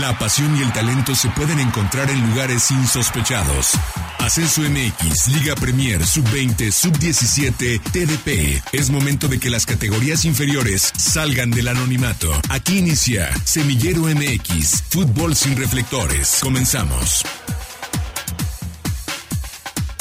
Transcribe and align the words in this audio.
La 0.00 0.18
pasión 0.18 0.56
y 0.56 0.62
el 0.62 0.72
talento 0.72 1.14
se 1.14 1.28
pueden 1.28 1.60
encontrar 1.60 2.10
en 2.10 2.20
lugares 2.28 2.68
insospechados. 2.72 3.74
Ascenso 4.18 4.62
MX, 4.62 5.28
Liga 5.28 5.54
Premier, 5.54 6.04
Sub-20, 6.04 6.72
Sub-17, 6.72 7.80
TDP. 7.92 8.60
Es 8.72 8.90
momento 8.90 9.28
de 9.28 9.38
que 9.38 9.50
las 9.50 9.66
categorías 9.66 10.24
inferiores 10.24 10.92
salgan 10.96 11.52
del 11.52 11.68
anonimato. 11.68 12.32
Aquí 12.50 12.78
inicia 12.78 13.32
Semillero 13.44 14.00
MX, 14.00 14.82
Fútbol 14.88 15.36
sin 15.36 15.56
reflectores. 15.56 16.40
Comenzamos. 16.42 17.22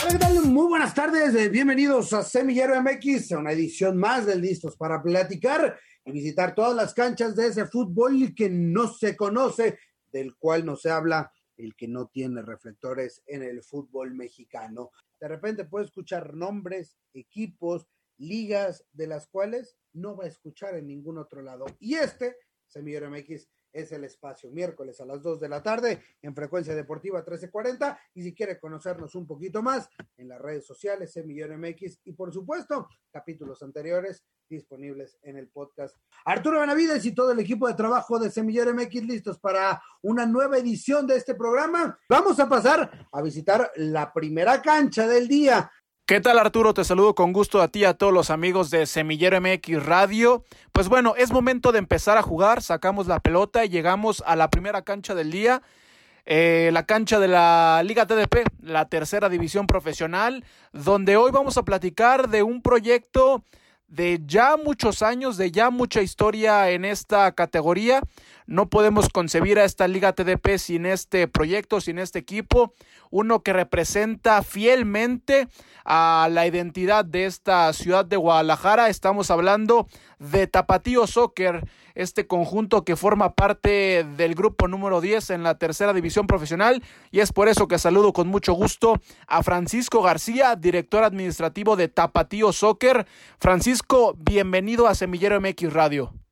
Hola, 0.02 0.12
¿qué 0.12 0.18
tal? 0.18 0.42
Muy 0.46 0.66
buenas 0.70 0.96
tardes, 0.96 1.36
eh, 1.36 1.50
bienvenidos 1.50 2.14
a 2.14 2.24
Semillero 2.24 2.82
MX, 2.82 3.30
una 3.34 3.52
edición 3.52 3.98
más 3.98 4.26
de 4.26 4.38
Listos 4.38 4.76
para 4.76 5.04
Platicar 5.04 5.78
y 6.06 6.12
visitar 6.12 6.54
todas 6.56 6.76
las 6.76 6.94
canchas 6.94 7.36
de 7.36 7.48
ese 7.48 7.66
fútbol 7.66 8.34
que 8.36 8.50
no 8.50 8.88
se 8.88 9.16
conoce, 9.16 9.80
del 10.12 10.36
cual 10.36 10.66
no 10.66 10.76
se 10.76 10.90
habla, 10.90 11.32
el 11.58 11.76
que 11.76 11.88
no 11.88 12.08
tiene 12.08 12.42
reflectores 12.42 13.22
en 13.26 13.44
el 13.44 13.64
fútbol 13.64 14.14
mexicano. 14.14 14.92
De 15.20 15.28
repente 15.28 15.66
puede 15.66 15.86
escuchar 15.86 16.34
nombres, 16.34 16.98
equipos, 17.14 17.88
ligas 18.18 18.86
de 18.92 19.08
las 19.08 19.28
cuales 19.28 19.78
no 19.94 20.16
va 20.16 20.26
a 20.26 20.28
escuchar 20.28 20.76
en 20.76 20.88
ningún 20.88 21.18
otro 21.18 21.42
lado. 21.42 21.66
Y 21.80 21.96
este, 21.96 22.36
Semillero 22.68 23.10
MX, 23.10 23.48
es 23.74 23.92
el 23.92 24.04
espacio 24.04 24.52
miércoles 24.52 25.02
a 25.02 25.06
las 25.06 25.22
2 25.22 25.40
de 25.40 25.50
la 25.50 25.64
tarde 25.64 26.02
en 26.22 26.36
frecuencia 26.36 26.76
deportiva 26.76 27.20
1340 27.20 28.00
y 28.14 28.22
si 28.22 28.34
quiere 28.34 28.60
conocernos 28.60 29.16
un 29.16 29.26
poquito 29.26 29.64
más 29.64 29.90
en 30.16 30.30
las 30.30 30.40
redes 30.40 30.66
sociales 30.66 31.12
Semillero 31.12 31.58
MX 31.58 32.00
y 32.06 32.14
por 32.14 32.32
supuesto 32.32 32.88
capítulos 33.12 33.64
anteriores 33.64 34.24
disponibles 34.54 35.18
en 35.24 35.38
el 35.38 35.48
podcast. 35.48 35.96
Arturo 36.26 36.60
Benavides 36.60 37.06
y 37.06 37.14
todo 37.14 37.32
el 37.32 37.40
equipo 37.40 37.68
de 37.68 37.74
trabajo 37.74 38.20
de 38.20 38.30
Semillero 38.30 38.74
MX 38.74 39.04
listos 39.04 39.40
para 39.40 39.82
una 40.02 40.26
nueva 40.26 40.58
edición 40.58 41.08
de 41.08 41.18
este 41.18 41.36
programa. 41.36 41.98
Vamos 42.08 42.40
a 42.40 42.48
pasar 42.48 43.08
a 43.12 43.22
visitar 43.22 43.72
la 43.76 44.14
primera 44.14 44.62
cancha 44.62 45.08
del 45.08 45.28
día. 45.28 45.72
¿Qué 46.06 46.20
tal 46.20 46.38
Arturo? 46.38 46.74
Te 46.74 46.84
saludo 46.84 47.16
con 47.16 47.34
gusto 47.34 47.62
a 47.62 47.70
ti 47.70 47.80
y 47.80 47.86
a 47.86 47.94
todos 47.94 48.14
los 48.14 48.30
amigos 48.30 48.70
de 48.70 48.86
Semillero 48.86 49.40
MX 49.42 49.86
Radio. 49.86 50.44
Pues 50.72 50.90
bueno, 50.90 51.16
es 51.18 51.32
momento 51.32 51.72
de 51.72 51.80
empezar 51.80 52.18
a 52.18 52.22
jugar, 52.22 52.62
sacamos 52.62 53.08
la 53.08 53.20
pelota 53.20 53.66
y 53.66 53.70
llegamos 53.70 54.22
a 54.26 54.36
la 54.36 54.50
primera 54.50 54.84
cancha 54.84 55.16
del 55.16 55.32
día. 55.32 55.62
Eh, 56.26 56.70
la 56.72 56.86
cancha 56.86 57.20
de 57.20 57.28
la 57.28 57.82
Liga 57.84 58.06
TDP, 58.06 58.46
la 58.62 58.88
tercera 58.88 59.30
división 59.30 59.66
profesional, 59.66 60.46
donde 60.72 61.18
hoy 61.18 61.32
vamos 61.32 61.58
a 61.58 61.64
platicar 61.64 62.30
de 62.30 62.44
un 62.44 62.62
proyecto 62.62 63.44
de 63.94 64.20
ya 64.26 64.58
muchos 64.58 65.04
años, 65.04 65.38
de 65.38 65.52
ya 65.52 65.70
mucha 65.70 66.02
historia 66.02 66.72
en 66.72 66.84
esta 66.84 67.32
categoría. 67.32 68.02
No 68.46 68.70
podemos 68.70 69.10
concebir 69.10 69.58
a 69.58 69.64
esta 69.64 69.88
Liga 69.88 70.14
TDP 70.14 70.58
sin 70.58 70.86
este 70.86 71.28
proyecto, 71.28 71.80
sin 71.80 71.98
este 71.98 72.20
equipo, 72.20 72.74
uno 73.10 73.42
que 73.42 73.54
representa 73.54 74.42
fielmente 74.44 75.48
a 75.86 76.28
la 76.32 76.46
identidad 76.46 77.06
de 77.06 77.26
esta 77.26 77.72
ciudad 77.74 78.06
de 78.06 78.18
Guadalajara. 78.18 78.90
Estamos 78.90 79.32
hablando 79.32 79.88
de 80.20 80.48
Tapatío 80.48 81.08
Soccer, 81.08 81.66
este 81.96 82.28
conjunto 82.28 82.84
que 82.84 82.96
forma 82.96 83.34
parte 83.34 84.06
del 84.18 84.36
grupo 84.36 84.68
número 84.68 85.00
10 85.00 85.30
en 85.32 85.44
la 85.44 85.58
tercera 85.58 85.94
división 85.94 86.28
profesional 86.28 86.84
y 87.12 87.20
es 87.20 87.32
por 87.32 87.48
eso 87.48 87.68
que 87.68 87.78
saludo 87.78 88.14
con 88.14 88.28
mucho 88.28 88.54
gusto 88.54 89.00
a 89.28 89.44
Francisco 89.44 90.02
García, 90.02 90.56
director 90.56 91.04
administrativo 91.04 91.76
de 91.76 91.88
Tapatío 91.88 92.52
Soccer. 92.52 93.06
Francisco, 93.40 94.16
bienvenido 94.18 94.88
a 94.88 94.96
Semillero 94.96 95.40
MX 95.40 95.72
Radio. 95.72 96.23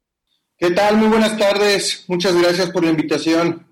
¿Qué 0.61 0.69
tal? 0.69 0.95
Muy 0.97 1.07
buenas 1.07 1.39
tardes. 1.39 2.05
Muchas 2.07 2.35
gracias 2.35 2.69
por 2.69 2.83
la 2.83 2.91
invitación. 2.91 3.65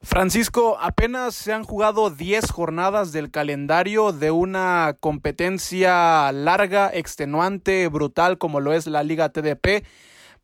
Francisco, 0.00 0.78
apenas 0.80 1.34
se 1.34 1.52
han 1.52 1.64
jugado 1.64 2.08
10 2.08 2.52
jornadas 2.52 3.10
del 3.10 3.32
calendario 3.32 4.12
de 4.12 4.30
una 4.30 4.96
competencia 5.00 6.30
larga, 6.30 6.88
extenuante, 6.94 7.88
brutal 7.88 8.38
como 8.38 8.60
lo 8.60 8.72
es 8.72 8.86
la 8.86 9.02
Liga 9.02 9.30
TDP. 9.30 9.84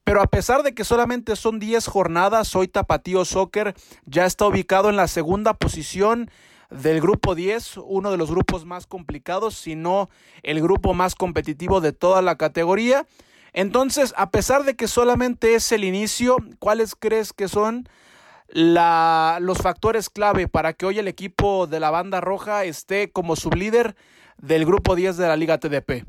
Pero 0.03 0.21
a 0.21 0.27
pesar 0.27 0.65
de 0.65 0.75
que 0.75 0.83
solamente 0.83 1.37
son 1.37 1.61
10 1.61 1.87
jornadas, 1.87 2.57
hoy 2.57 2.67
Tapatío 2.67 3.25
Soccer 3.25 3.77
ya 4.07 4.27
está 4.27 4.45
ubicado 4.49 4.91
en 4.91 4.97
la 4.97 5.07
segunda 5.07 5.55
posición 5.55 6.33
del 6.69 7.01
grupo 7.01 7.37
10, 7.37 7.77
uno 7.85 8.11
de 8.11 8.17
los 8.17 8.29
grupos 8.29 8.65
más 8.65 8.89
complicados, 8.89 9.55
si 9.55 9.77
no 9.77 10.11
el 10.43 10.61
grupo 10.61 10.95
más 10.95 11.15
competitivo 11.15 11.81
de 11.81 11.93
toda 11.93 12.23
la 12.23 12.35
categoría. 12.35 13.07
Entonces, 13.57 14.13
a 14.19 14.31
pesar 14.31 14.65
de 14.65 14.77
que 14.77 14.87
solamente 14.87 15.55
es 15.55 15.73
el 15.73 15.83
inicio, 15.83 16.37
¿cuáles 16.59 16.95
crees 16.95 17.33
que 17.33 17.49
son 17.49 17.89
la, 18.49 19.39
los 19.41 19.57
factores 19.57 20.11
clave 20.11 20.47
para 20.47 20.75
que 20.75 20.85
hoy 20.85 20.99
el 20.99 21.09
equipo 21.09 21.67
de 21.67 21.81
la 21.81 21.91
banda 21.91 22.21
roja 22.21 22.65
esté 22.65 23.11
como 23.11 23.35
sublíder 23.35 23.97
del 24.37 24.67
grupo 24.67 24.95
10 24.95 25.17
de 25.17 25.27
la 25.27 25.39
Liga 25.39 25.57
TDP? 25.57 26.05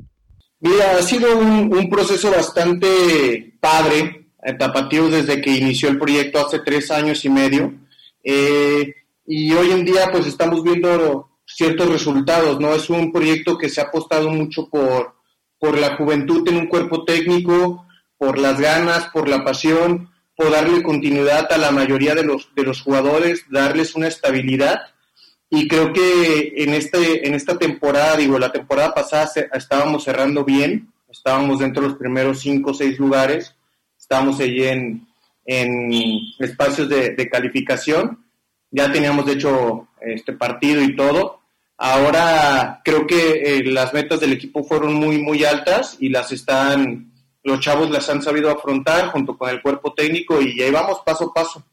Mira, 0.60 0.98
ha 0.98 1.02
sido 1.02 1.38
un, 1.38 1.88
proceso 1.88 2.30
bastante 2.30 3.56
padre, 3.58 4.28
eh, 4.44 4.52
Tapatío, 4.52 5.08
desde 5.08 5.40
que 5.40 5.50
inició 5.50 5.88
el 5.88 5.98
proyecto 5.98 6.44
hace 6.44 6.58
tres 6.58 6.90
años 6.90 7.24
y 7.24 7.30
medio. 7.30 7.72
Eh, 8.22 8.92
y 9.24 9.54
hoy 9.54 9.70
en 9.70 9.86
día, 9.86 10.10
pues 10.12 10.26
estamos 10.26 10.62
viendo 10.62 11.30
ciertos 11.46 11.88
resultados, 11.88 12.60
¿no? 12.60 12.74
Es 12.74 12.90
un 12.90 13.10
proyecto 13.10 13.56
que 13.56 13.70
se 13.70 13.80
ha 13.80 13.84
apostado 13.84 14.28
mucho 14.28 14.68
por, 14.68 15.17
por 15.58 15.78
la 15.78 15.96
juventud 15.96 16.46
en 16.48 16.56
un 16.56 16.66
cuerpo 16.66 17.04
técnico, 17.04 17.86
por 18.16 18.38
las 18.38 18.60
ganas, 18.60 19.06
por 19.06 19.28
la 19.28 19.44
pasión, 19.44 20.10
por 20.36 20.50
darle 20.50 20.82
continuidad 20.82 21.52
a 21.52 21.58
la 21.58 21.70
mayoría 21.70 22.14
de 22.14 22.22
los, 22.22 22.54
de 22.54 22.62
los 22.62 22.80
jugadores, 22.80 23.44
darles 23.50 23.94
una 23.94 24.08
estabilidad. 24.08 24.80
Y 25.50 25.66
creo 25.66 25.92
que 25.92 26.52
en, 26.56 26.74
este, 26.74 27.26
en 27.26 27.34
esta 27.34 27.58
temporada, 27.58 28.16
digo, 28.16 28.38
la 28.38 28.52
temporada 28.52 28.94
pasada 28.94 29.30
estábamos 29.52 30.04
cerrando 30.04 30.44
bien, 30.44 30.92
estábamos 31.08 31.58
dentro 31.58 31.82
de 31.82 31.88
los 31.88 31.98
primeros 31.98 32.40
cinco 32.40 32.70
o 32.70 32.74
seis 32.74 32.98
lugares, 32.98 33.54
estábamos 33.98 34.38
allí 34.40 34.64
en, 34.64 35.08
en 35.48 35.90
espacios 36.38 36.88
de, 36.90 37.28
calificación, 37.30 38.22
ya 38.70 38.92
teníamos 38.92 39.24
de 39.24 39.32
hecho 39.32 39.88
este 40.02 40.34
partido 40.34 40.82
y 40.82 40.94
todo. 40.94 41.40
Ahora 41.78 42.82
creo 42.84 43.06
que 43.06 43.42
eh, 43.42 43.64
las 43.64 43.94
metas 43.94 44.18
del 44.18 44.32
equipo 44.32 44.64
fueron 44.64 44.94
muy, 44.94 45.18
muy 45.18 45.44
altas 45.44 45.96
y 46.00 46.08
las 46.08 46.32
están 46.32 47.12
los 47.44 47.60
chavos 47.60 47.88
las 47.90 48.08
han 48.10 48.20
sabido 48.20 48.50
afrontar 48.50 49.10
junto 49.10 49.38
con 49.38 49.48
el 49.48 49.62
cuerpo 49.62 49.94
técnico 49.94 50.40
y 50.42 50.60
ahí 50.60 50.70
vamos 50.70 51.00
paso 51.04 51.30
a 51.30 51.32
paso. 51.32 51.64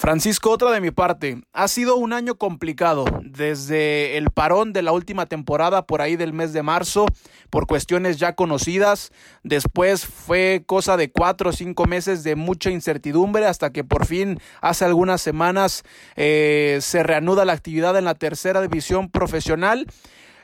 Francisco, 0.00 0.50
otra 0.50 0.70
de 0.70 0.80
mi 0.80 0.92
parte, 0.92 1.42
ha 1.52 1.68
sido 1.68 1.96
un 1.96 2.14
año 2.14 2.36
complicado 2.36 3.04
desde 3.22 4.16
el 4.16 4.30
parón 4.30 4.72
de 4.72 4.80
la 4.80 4.92
última 4.92 5.26
temporada 5.26 5.86
por 5.86 6.00
ahí 6.00 6.16
del 6.16 6.32
mes 6.32 6.54
de 6.54 6.62
marzo 6.62 7.04
por 7.50 7.66
cuestiones 7.66 8.16
ya 8.16 8.34
conocidas, 8.34 9.12
después 9.42 10.06
fue 10.06 10.62
cosa 10.64 10.96
de 10.96 11.12
cuatro 11.12 11.50
o 11.50 11.52
cinco 11.52 11.84
meses 11.84 12.24
de 12.24 12.34
mucha 12.34 12.70
incertidumbre 12.70 13.44
hasta 13.44 13.74
que 13.74 13.84
por 13.84 14.06
fin 14.06 14.40
hace 14.62 14.86
algunas 14.86 15.20
semanas 15.20 15.82
eh, 16.16 16.78
se 16.80 17.02
reanuda 17.02 17.44
la 17.44 17.52
actividad 17.52 17.94
en 17.98 18.06
la 18.06 18.14
tercera 18.14 18.62
división 18.62 19.10
profesional 19.10 19.86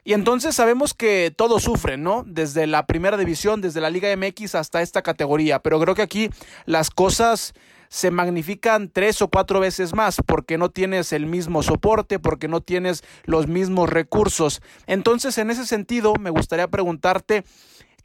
y 0.05 0.13
entonces 0.13 0.55
sabemos 0.55 0.93
que 0.93 1.33
todos 1.35 1.63
sufren, 1.63 2.03
¿no? 2.03 2.25
Desde 2.27 2.67
la 2.67 2.87
primera 2.87 3.17
división, 3.17 3.63
desde 3.63 3.81
la 3.81 3.89
Liga 3.89 4.15
MX 4.15 4.55
hasta 4.55 4.81
esta 4.81 5.03
categoría. 5.03 5.59
Pero 5.59 5.81
creo 5.81 5.97
que 5.97 6.03
aquí 6.03 6.31
las 6.65 6.91
cosas 6.91 7.55
se 7.89 8.11
magnifican 8.11 8.91
tres 8.91 9.23
o 9.23 9.29
cuatro 9.29 9.61
veces 9.61 9.95
más 9.95 10.17
porque 10.25 10.59
no 10.59 10.71
tienes 10.71 11.13
el 11.13 11.27
mismo 11.27 11.63
soporte, 11.63 12.19
porque 12.19 12.49
no 12.49 12.61
tienes 12.61 13.05
los 13.25 13.47
mismos 13.49 13.91
recursos. 13.91 14.63
Entonces, 14.87 15.39
en 15.39 15.51
ese 15.51 15.67
sentido, 15.67 16.15
me 16.15 16.31
gustaría 16.31 16.69
preguntarte 16.69 17.45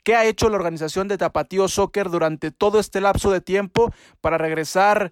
qué 0.03 0.15
ha 0.15 0.25
hecho 0.25 0.49
la 0.49 0.55
organización 0.55 1.07
de 1.07 1.17
Tapatío 1.17 1.67
Soccer 1.67 2.09
durante 2.09 2.51
todo 2.51 2.79
este 2.79 3.01
lapso 3.01 3.31
de 3.31 3.41
tiempo 3.41 3.93
para 4.19 4.37
regresar 4.37 5.11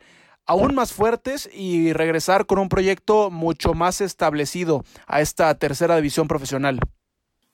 aún 0.50 0.74
más 0.74 0.94
fuertes 0.94 1.48
y 1.54 1.94
regresar 1.94 2.48
con 2.48 2.58
un 2.58 2.70
proyecto 2.70 3.30
mucho 3.30 3.76
más 3.76 4.02
establecido 4.02 4.84
a 5.06 5.22
esta 5.22 5.54
tercera 5.56 5.96
división 5.96 6.28
profesional? 6.28 6.80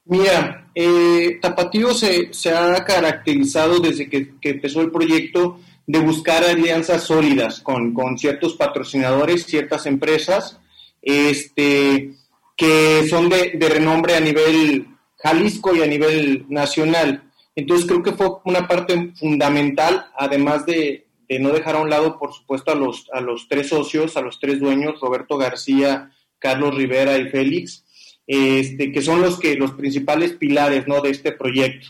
Mira, 0.05 0.69
eh, 0.75 1.39
Tapatío 1.41 1.93
se, 1.93 2.29
ha 2.53 2.85
caracterizado 2.85 3.79
desde 3.79 4.07
que, 4.07 4.33
empezó 4.43 4.81
el 4.81 4.91
proyecto 4.91 5.59
de 5.87 5.99
buscar 5.99 6.43
alianzas 6.43 7.03
sólidas 7.03 7.61
con, 7.61 7.93
ciertos 8.17 8.55
patrocinadores, 8.55 9.45
ciertas 9.45 9.85
empresas, 9.85 10.59
este, 11.01 12.11
que 12.57 13.07
son 13.07 13.29
de, 13.29 13.51
de, 13.51 13.69
renombre 13.69 14.15
a 14.15 14.19
nivel 14.19 14.87
Jalisco 15.17 15.75
y 15.75 15.81
a 15.81 15.87
nivel 15.87 16.45
nacional. 16.49 17.31
Entonces 17.55 17.85
creo 17.85 18.03
que 18.03 18.13
fue 18.13 18.29
una 18.45 18.67
parte 18.67 19.13
fundamental, 19.15 20.07
además 20.17 20.65
de, 20.65 21.05
de 21.27 21.39
no 21.39 21.49
dejar 21.49 21.75
a 21.75 21.81
un 21.81 21.89
lado, 21.89 22.19
por 22.19 22.33
supuesto, 22.33 22.71
a 22.71 22.75
los, 22.75 23.09
a 23.11 23.21
los 23.21 23.47
tres 23.47 23.69
socios, 23.69 24.17
a 24.17 24.21
los 24.21 24.39
tres 24.39 24.59
dueños, 24.59 24.99
Roberto 24.99 25.37
García, 25.37 26.11
Carlos 26.39 26.75
Rivera 26.75 27.17
y 27.17 27.29
Félix, 27.29 27.85
este, 28.27 28.91
que 28.91 29.01
son 29.01 29.21
los, 29.21 29.39
que, 29.39 29.55
los 29.55 29.71
principales 29.71 30.33
pilares 30.33 30.87
¿no? 30.87 31.01
de 31.01 31.11
este 31.11 31.31
proyecto. 31.31 31.87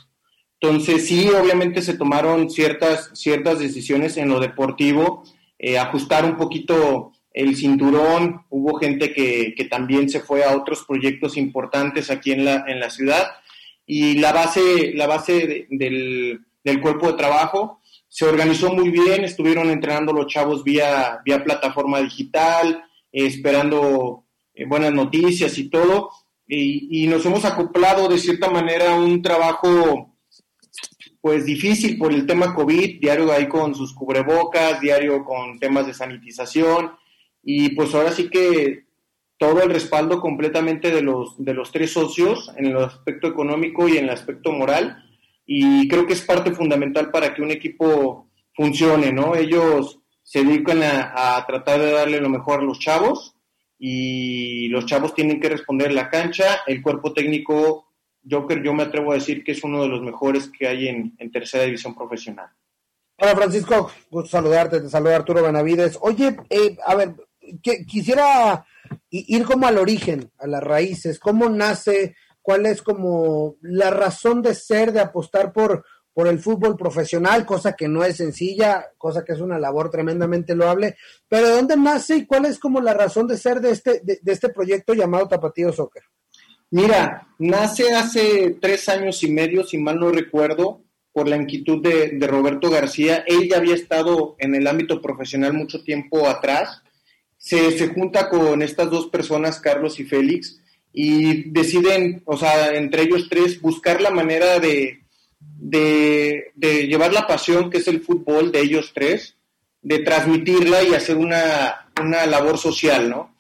Entonces, 0.60 1.08
sí, 1.08 1.30
obviamente 1.30 1.82
se 1.82 1.98
tomaron 1.98 2.50
ciertas, 2.50 3.12
ciertas 3.14 3.60
decisiones 3.60 4.18
en 4.18 4.30
lo 4.30 4.40
deportivo, 4.40 5.24
eh, 5.60 5.78
ajustar 5.78 6.26
un 6.26 6.38
poquito 6.38 7.12
el 7.36 7.56
cinturón, 7.58 8.46
hubo 8.50 8.80
gente 8.80 9.14
que, 9.14 9.54
que, 9.58 9.66
también 9.66 10.10
se 10.10 10.22
fue 10.22 10.46
a 10.46 10.56
otros 10.56 10.86
proyectos 10.88 11.36
importantes 11.36 12.10
aquí 12.10 12.32
en 12.32 12.46
la, 12.46 12.64
en 12.66 12.80
la 12.80 12.90
ciudad. 12.90 13.28
Y 13.86 14.16
la 14.20 14.32
base, 14.32 14.94
la 14.96 15.06
base 15.06 15.68
del, 15.70 16.40
del, 16.64 16.82
cuerpo 16.82 17.12
de 17.12 17.18
trabajo 17.18 17.82
se 18.08 18.26
organizó 18.26 18.74
muy 18.74 18.90
bien, 18.90 19.26
estuvieron 19.26 19.70
entrenando 19.70 20.14
los 20.14 20.28
chavos 20.28 20.64
vía, 20.64 21.20
vía 21.26 21.44
plataforma 21.44 22.00
digital, 22.00 22.86
eh, 23.12 23.26
esperando 23.26 24.24
eh, 24.54 24.66
buenas 24.66 24.94
noticias 24.94 25.58
y 25.58 25.70
todo, 25.70 26.12
y, 26.48 27.04
y, 27.04 27.08
nos 27.08 27.26
hemos 27.26 27.44
acoplado 27.44 28.08
de 28.08 28.18
cierta 28.18 28.50
manera 28.50 28.94
a 28.94 29.00
un 29.00 29.22
trabajo 29.22 30.15
pues 31.26 31.44
difícil 31.44 31.98
por 31.98 32.14
el 32.14 32.28
tema 32.28 32.54
COVID, 32.54 33.00
diario 33.00 33.32
ahí 33.32 33.48
con 33.48 33.74
sus 33.74 33.96
cubrebocas, 33.96 34.80
diario 34.80 35.26
con 35.26 35.58
temas 35.58 35.88
de 35.88 35.96
sanitización, 35.96 36.92
y 37.42 37.70
pues 37.70 37.96
ahora 37.96 38.12
sí 38.12 38.30
que 38.30 38.84
todo 39.40 39.64
el 39.64 39.72
respaldo 39.72 40.22
completamente 40.22 40.92
de 40.92 41.02
los, 41.02 41.44
de 41.44 41.56
los 41.56 41.72
tres 41.72 41.94
socios 41.94 42.54
en 42.58 42.68
el 42.68 42.78
aspecto 42.78 43.28
económico 43.28 43.88
y 43.88 43.98
en 43.98 44.04
el 44.04 44.12
aspecto 44.12 44.52
moral. 44.52 45.04
Y 45.48 45.88
creo 45.88 46.06
que 46.06 46.14
es 46.14 46.22
parte 46.22 46.52
fundamental 46.52 47.10
para 47.10 47.34
que 47.34 47.42
un 47.42 47.50
equipo 47.50 48.30
funcione, 48.54 49.12
¿no? 49.12 49.36
Ellos 49.36 49.98
se 50.22 50.44
dedican 50.44 50.84
a, 50.84 51.38
a 51.38 51.44
tratar 51.48 51.82
de 51.82 51.90
darle 51.90 52.22
lo 52.22 52.30
mejor 52.30 52.60
a 52.60 52.64
los 52.64 52.78
chavos 52.78 53.34
y 53.80 54.68
los 54.68 54.86
chavos 54.86 55.16
tienen 55.16 55.40
que 55.40 55.50
responder 55.50 55.90
en 55.90 55.96
la 55.96 56.12
cancha. 56.12 56.60
El 56.68 56.84
cuerpo 56.84 57.14
técnico, 57.14 57.85
yo, 58.26 58.48
yo 58.50 58.74
me 58.74 58.84
atrevo 58.84 59.12
a 59.12 59.16
decir 59.16 59.44
que 59.44 59.52
es 59.52 59.64
uno 59.64 59.84
de 59.84 59.88
los 59.88 60.02
mejores 60.02 60.50
que 60.50 60.68
hay 60.68 60.88
en, 60.88 61.32
tercera 61.32 61.64
división 61.64 61.96
profesional. 61.96 62.50
Hola 63.18 63.36
Francisco, 63.36 63.92
gusto 64.10 64.30
saludarte, 64.30 64.82
te 64.82 64.90
saluda 64.90 65.18
Arturo 65.18 65.44
Benavides. 65.44 65.98
Oye, 66.02 66.36
eh, 66.50 66.76
a 66.86 66.96
ver, 66.96 67.16
que, 67.62 67.86
quisiera 67.86 68.66
ir 69.10 69.46
como 69.46 69.68
al 69.68 69.78
origen, 69.78 70.32
a 70.40 70.48
las 70.48 70.62
raíces, 70.62 71.20
cómo 71.20 71.48
nace, 71.50 72.16
cuál 72.42 72.66
es 72.66 72.82
como 72.82 73.56
la 73.62 73.92
razón 73.92 74.42
de 74.42 74.54
ser, 74.56 74.92
de 74.92 75.00
apostar 75.00 75.54
por, 75.54 75.86
por 76.12 76.28
el 76.28 76.40
fútbol 76.40 76.76
profesional, 76.76 77.46
cosa 77.46 77.74
que 77.74 77.88
no 77.88 78.04
es 78.04 78.18
sencilla, 78.18 78.88
cosa 78.98 79.24
que 79.24 79.34
es 79.34 79.40
una 79.40 79.60
labor 79.60 79.90
tremendamente 79.90 80.56
loable, 80.56 80.98
pero 81.30 81.48
¿de 81.48 81.56
dónde 81.56 81.78
nace 81.78 82.18
y 82.18 82.26
cuál 82.26 82.46
es 82.46 82.60
como 82.60 82.82
la 82.82 82.94
razón 82.94 83.28
de 83.28 83.38
ser 83.38 83.62
de 83.62 83.72
este, 83.72 84.02
de 84.04 84.32
este 84.32 84.50
proyecto 84.50 84.94
llamado 84.94 85.28
Tapatío 85.28 85.72
Soccer? 85.72 86.04
Mira, 86.76 87.30
nace 87.40 87.94
hace 87.94 88.58
tres 88.60 88.90
años 88.90 89.24
y 89.24 89.32
medio, 89.32 89.64
si 89.64 89.78
mal 89.78 89.98
no 89.98 90.12
recuerdo, 90.12 90.82
por 91.14 91.26
la 91.26 91.38
inquietud 91.38 91.82
de, 91.82 92.28
Roberto 92.28 92.70
García. 92.70 93.24
Él 93.26 93.48
ya 93.50 93.60
había 93.60 93.76
estado 93.76 94.36
en 94.40 94.56
el 94.56 94.68
ámbito 94.68 95.02
profesional 95.02 95.54
mucho 95.54 95.86
tiempo 95.86 96.28
atrás 96.28 96.82
se, 97.38 97.72
se 97.78 97.88
junta 97.88 98.28
con 98.28 98.62
estas 98.62 98.92
dos 98.92 99.08
personas, 99.08 99.62
Carlos 99.62 100.02
y 100.02 100.04
Félix, 100.04 100.60
y 100.92 101.50
deciden, 101.50 102.24
o 102.26 102.36
sea, 102.36 102.76
entre 102.76 103.04
ellos 103.04 103.28
tres, 103.30 103.62
buscar 103.62 104.02
la 104.02 104.12
manera 104.12 104.60
de, 104.60 105.00
de, 105.40 106.52
de, 106.56 106.88
llevar 106.88 107.14
la 107.14 107.26
pasión 107.26 107.70
que 107.70 107.78
es 107.78 107.88
el 107.88 108.02
fútbol 108.02 108.52
de 108.52 108.60
ellos 108.60 108.92
tres, 108.94 109.38
de 109.82 110.00
transmitirla 110.00 110.84
y 110.84 110.94
hacer 110.94 111.16
una, 111.16 111.90
una 112.02 112.26
labor 112.26 112.58
social, 112.58 113.10
¿no? 113.10 113.35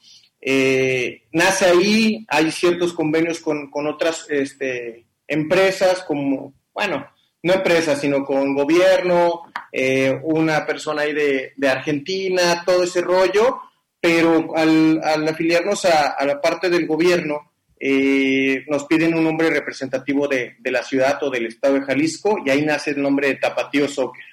Eh, 0.47 1.23
nace 1.31 1.65
ahí, 1.65 2.23
hay 2.27 2.51
ciertos 2.51 2.93
convenios 2.93 3.39
con, 3.39 3.71
con 3.71 3.87
otras 3.87 4.27
este, 4.29 5.07
empresas, 5.27 6.03
como, 6.03 6.53
bueno, 6.71 7.07
no 7.41 7.53
empresas, 7.53 7.99
sino 7.99 8.23
con 8.23 8.53
gobierno, 8.53 9.41
eh, 9.71 10.19
una 10.21 10.63
persona 10.67 11.01
ahí 11.01 11.13
de, 11.13 11.67
Argentina, 11.67 12.61
todo 12.63 12.83
ese 12.83 13.01
rollo, 13.01 13.59
pero 13.99 14.55
al, 14.55 15.01
al 15.03 15.27
afiliarnos 15.27 15.83
a, 15.85 16.09
a, 16.09 16.23
la 16.27 16.39
parte 16.39 16.69
del 16.69 16.85
gobierno, 16.85 17.51
eh, 17.79 18.63
nos 18.67 18.85
piden 18.85 19.15
un 19.15 19.23
nombre 19.23 19.49
representativo 19.49 20.27
de, 20.27 20.57
de, 20.59 20.71
la 20.71 20.83
ciudad 20.83 21.21
o 21.23 21.31
del 21.31 21.47
estado 21.47 21.73
de 21.73 21.81
Jalisco 21.81 22.37
y 22.45 22.51
ahí 22.51 22.61
nace 22.63 22.91
el 22.91 23.01
nombre 23.01 23.29
de 23.29 23.35
Tapatío 23.37 23.87
Soccer. 23.87 24.23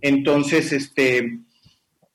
Entonces, 0.00 0.72
este, 0.72 1.40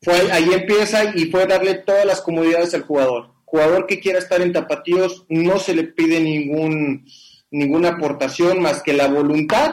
fue, 0.01 0.31
ahí 0.31 0.49
empieza 0.53 1.15
y 1.15 1.25
fue 1.25 1.45
darle 1.45 1.75
todas 1.75 2.05
las 2.05 2.21
comodidades 2.21 2.73
al 2.73 2.83
jugador. 2.83 3.31
Jugador 3.45 3.88
que 3.88 3.99
quiera 3.99 4.19
estar 4.19 4.41
en 4.41 4.53
Tapatíos 4.53 5.25
no 5.29 5.57
se 5.59 5.73
le 5.73 5.85
pide 5.85 6.19
ningún, 6.19 7.05
ninguna 7.51 7.89
aportación 7.89 8.61
más 8.61 8.83
que 8.83 8.94
la 8.94 9.07
voluntad 9.07 9.71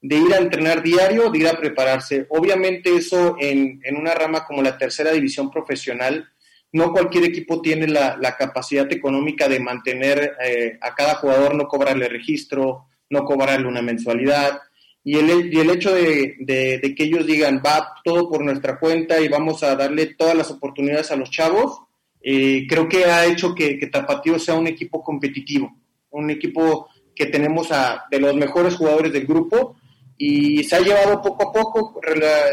de 0.00 0.16
ir 0.16 0.34
a 0.34 0.38
entrenar 0.38 0.82
diario, 0.82 1.30
de 1.30 1.38
ir 1.38 1.48
a 1.48 1.56
prepararse. 1.56 2.26
Obviamente 2.30 2.94
eso 2.94 3.36
en, 3.38 3.80
en 3.84 3.96
una 3.96 4.14
rama 4.14 4.44
como 4.44 4.60
la 4.60 4.76
tercera 4.76 5.12
división 5.12 5.50
profesional, 5.50 6.28
no 6.72 6.92
cualquier 6.92 7.24
equipo 7.24 7.60
tiene 7.60 7.86
la, 7.86 8.16
la 8.20 8.36
capacidad 8.36 8.90
económica 8.90 9.46
de 9.46 9.60
mantener 9.60 10.36
eh, 10.44 10.78
a 10.80 10.94
cada 10.94 11.14
jugador, 11.16 11.54
no 11.54 11.68
cobrarle 11.68 12.08
registro, 12.08 12.86
no 13.10 13.24
cobrarle 13.24 13.68
una 13.68 13.82
mensualidad. 13.82 14.60
Y 15.04 15.18
el, 15.18 15.52
y 15.52 15.58
el 15.58 15.70
hecho 15.70 15.92
de, 15.92 16.36
de, 16.38 16.94
que 16.94 17.04
ellos 17.04 17.26
digan, 17.26 17.60
va 17.64 17.94
todo 18.04 18.30
por 18.30 18.44
nuestra 18.44 18.78
cuenta 18.78 19.20
y 19.20 19.28
vamos 19.28 19.62
a 19.62 19.74
darle 19.74 20.14
todas 20.14 20.36
las 20.36 20.50
oportunidades 20.50 21.10
a 21.10 21.16
los 21.16 21.30
chavos, 21.30 21.80
eh, 22.22 22.66
creo 22.68 22.88
que 22.88 23.04
ha 23.06 23.26
hecho 23.26 23.54
que, 23.54 23.78
que, 23.78 23.88
Tapatío 23.88 24.38
sea 24.38 24.54
un 24.54 24.68
equipo 24.68 25.02
competitivo, 25.02 25.74
un 26.10 26.30
equipo 26.30 26.86
que 27.16 27.26
tenemos 27.26 27.72
a, 27.72 28.04
de 28.10 28.20
los 28.20 28.34
mejores 28.36 28.76
jugadores 28.76 29.12
del 29.12 29.26
grupo 29.26 29.76
y 30.16 30.62
se 30.62 30.76
ha 30.76 30.80
llevado 30.80 31.20
poco 31.20 31.48
a 31.48 31.52
poco 31.52 32.00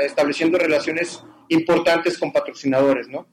estableciendo 0.03 0.57
relaciones 0.57 1.23
importantes 1.49 2.17
con 2.17 2.31
patrocinadores, 2.31 3.07
¿no? 3.09 3.27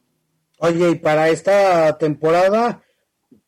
Oye, 0.58 0.90
y 0.90 0.94
para 0.96 1.30
esta 1.30 1.96
temporada, 1.96 2.82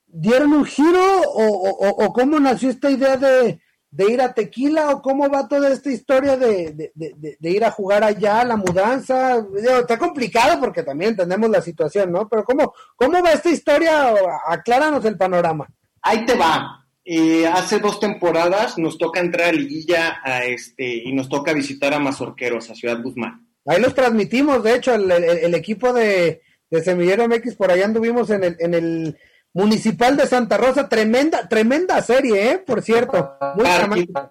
¿dieron 0.06 0.54
un 0.54 0.64
giro 0.64 1.22
o, 1.22 2.04
o 2.04 2.12
cómo 2.14 2.40
nació 2.40 2.70
esta 2.70 2.90
idea 2.90 3.18
de, 3.18 3.60
de, 3.90 4.12
ir 4.12 4.20
a 4.20 4.32
Tequila 4.32 4.90
o 4.90 5.02
cómo 5.02 5.28
va 5.28 5.48
toda 5.48 5.70
esta 5.70 5.90
historia 5.90 6.36
de, 6.36 6.92
de, 6.94 7.36
de 7.38 7.50
ir 7.50 7.64
a 7.64 7.70
jugar 7.70 8.04
allá, 8.04 8.44
la 8.44 8.56
mudanza? 8.56 9.44
Está 9.80 9.98
complicado 9.98 10.60
porque 10.60 10.82
también 10.82 11.10
entendemos 11.10 11.50
la 11.50 11.62
situación, 11.62 12.12
¿no? 12.12 12.28
Pero 12.28 12.44
¿cómo, 12.44 12.74
cómo 12.96 13.22
va 13.22 13.32
esta 13.32 13.50
historia? 13.50 14.14
Acláranos 14.46 15.04
el 15.04 15.16
panorama. 15.16 15.68
Ahí 16.02 16.24
te 16.24 16.36
va. 16.36 16.84
Eh, 17.04 17.46
hace 17.46 17.78
dos 17.78 18.00
temporadas 18.00 18.76
nos 18.76 18.98
toca 18.98 19.20
entrar 19.20 19.48
a 19.48 19.52
Liguilla 19.52 20.20
a 20.22 20.44
este, 20.44 20.84
y 21.04 21.12
nos 21.12 21.28
toca 21.28 21.54
visitar 21.54 21.94
a 21.94 21.98
Mazorqueros, 21.98 22.68
a 22.68 22.74
Ciudad 22.74 23.02
Guzmán. 23.02 23.48
Ahí 23.64 23.80
los 23.80 23.94
transmitimos, 23.94 24.62
de 24.62 24.74
hecho, 24.74 24.94
el, 24.94 25.10
el, 25.10 25.24
el 25.24 25.54
equipo 25.54 25.92
de, 25.92 26.42
de 26.70 26.82
Semillero 26.82 27.26
MX, 27.26 27.54
por 27.56 27.70
allá 27.70 27.86
anduvimos 27.86 28.30
en 28.30 28.44
el, 28.44 28.56
en 28.60 28.74
el 28.74 29.18
Municipal 29.58 30.16
de 30.16 30.28
Santa 30.28 30.56
Rosa, 30.56 30.88
tremenda, 30.88 31.48
tremenda 31.48 32.00
serie, 32.00 32.52
¿eh? 32.52 32.58
Por 32.58 32.80
cierto. 32.80 33.36
Muy 33.56 33.64
partidazo, 34.06 34.30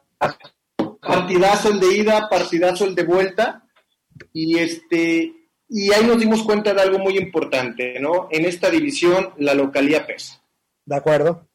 partidazo 1.01 1.69
el 1.69 1.79
de 1.81 1.97
ida, 1.97 2.29
partidazo 2.29 2.85
el 2.85 2.95
de 2.95 3.03
vuelta, 3.03 3.67
y 4.31 4.57
este, 4.57 5.33
y 5.67 5.91
ahí 5.91 6.05
nos 6.05 6.17
dimos 6.17 6.43
cuenta 6.43 6.73
de 6.73 6.81
algo 6.81 6.99
muy 6.99 7.17
importante, 7.17 7.99
¿no? 7.99 8.29
En 8.31 8.45
esta 8.45 8.69
división 8.69 9.33
la 9.37 9.53
localía 9.53 10.07
pesa. 10.07 10.41
De 10.85 10.95
acuerdo. 10.95 11.45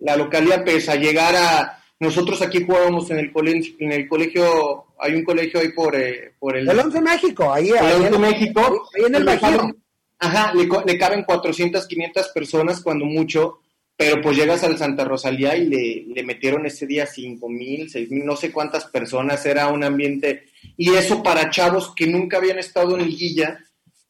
La 0.00 0.16
localía 0.16 0.64
pesa, 0.64 0.96
llegar 0.96 1.36
a, 1.36 1.84
nosotros 2.00 2.42
aquí 2.42 2.64
jugábamos 2.66 3.12
en 3.12 3.18
el 3.18 3.32
colegio, 3.32 3.76
en 3.78 3.92
el 3.92 4.08
colegio, 4.08 4.86
hay 4.98 5.14
un 5.14 5.22
colegio 5.24 5.60
ahí 5.60 5.68
por, 5.68 5.94
eh, 5.94 6.34
por 6.36 6.56
el... 6.56 6.68
El 6.68 6.80
11 6.80 7.00
México, 7.00 7.52
ahí. 7.52 7.68
El 7.68 7.78
ahí 7.78 7.94
11 8.06 8.18
México. 8.18 8.88
Ahí 8.92 9.04
en 9.06 9.14
el 9.14 9.22
Bajío. 9.22 9.83
Ajá, 10.24 10.54
le, 10.54 10.66
le, 10.86 10.98
caben 10.98 11.22
400, 11.22 11.86
500 11.86 12.28
personas 12.28 12.80
cuando 12.80 13.04
mucho, 13.04 13.60
pero 13.96 14.22
pues 14.22 14.36
llegas 14.36 14.64
al 14.64 14.78
Santa 14.78 15.04
Rosalía 15.04 15.54
y 15.54 16.06
le, 16.14 16.22
metieron 16.22 16.64
ese 16.64 16.86
día 16.86 17.04
5 17.04 17.46
mil, 17.48 17.90
6 17.90 18.10
mil, 18.10 18.24
no 18.24 18.36
sé 18.36 18.50
cuántas 18.50 18.86
personas, 18.86 19.44
era 19.44 19.68
un 19.68 19.84
ambiente, 19.84 20.46
y 20.78 20.94
eso 20.94 21.22
para 21.22 21.50
chavos 21.50 21.94
que 21.94 22.06
nunca 22.06 22.38
habían 22.38 22.58
estado 22.58 22.98
en 22.98 23.06
liguilla, 23.06 23.60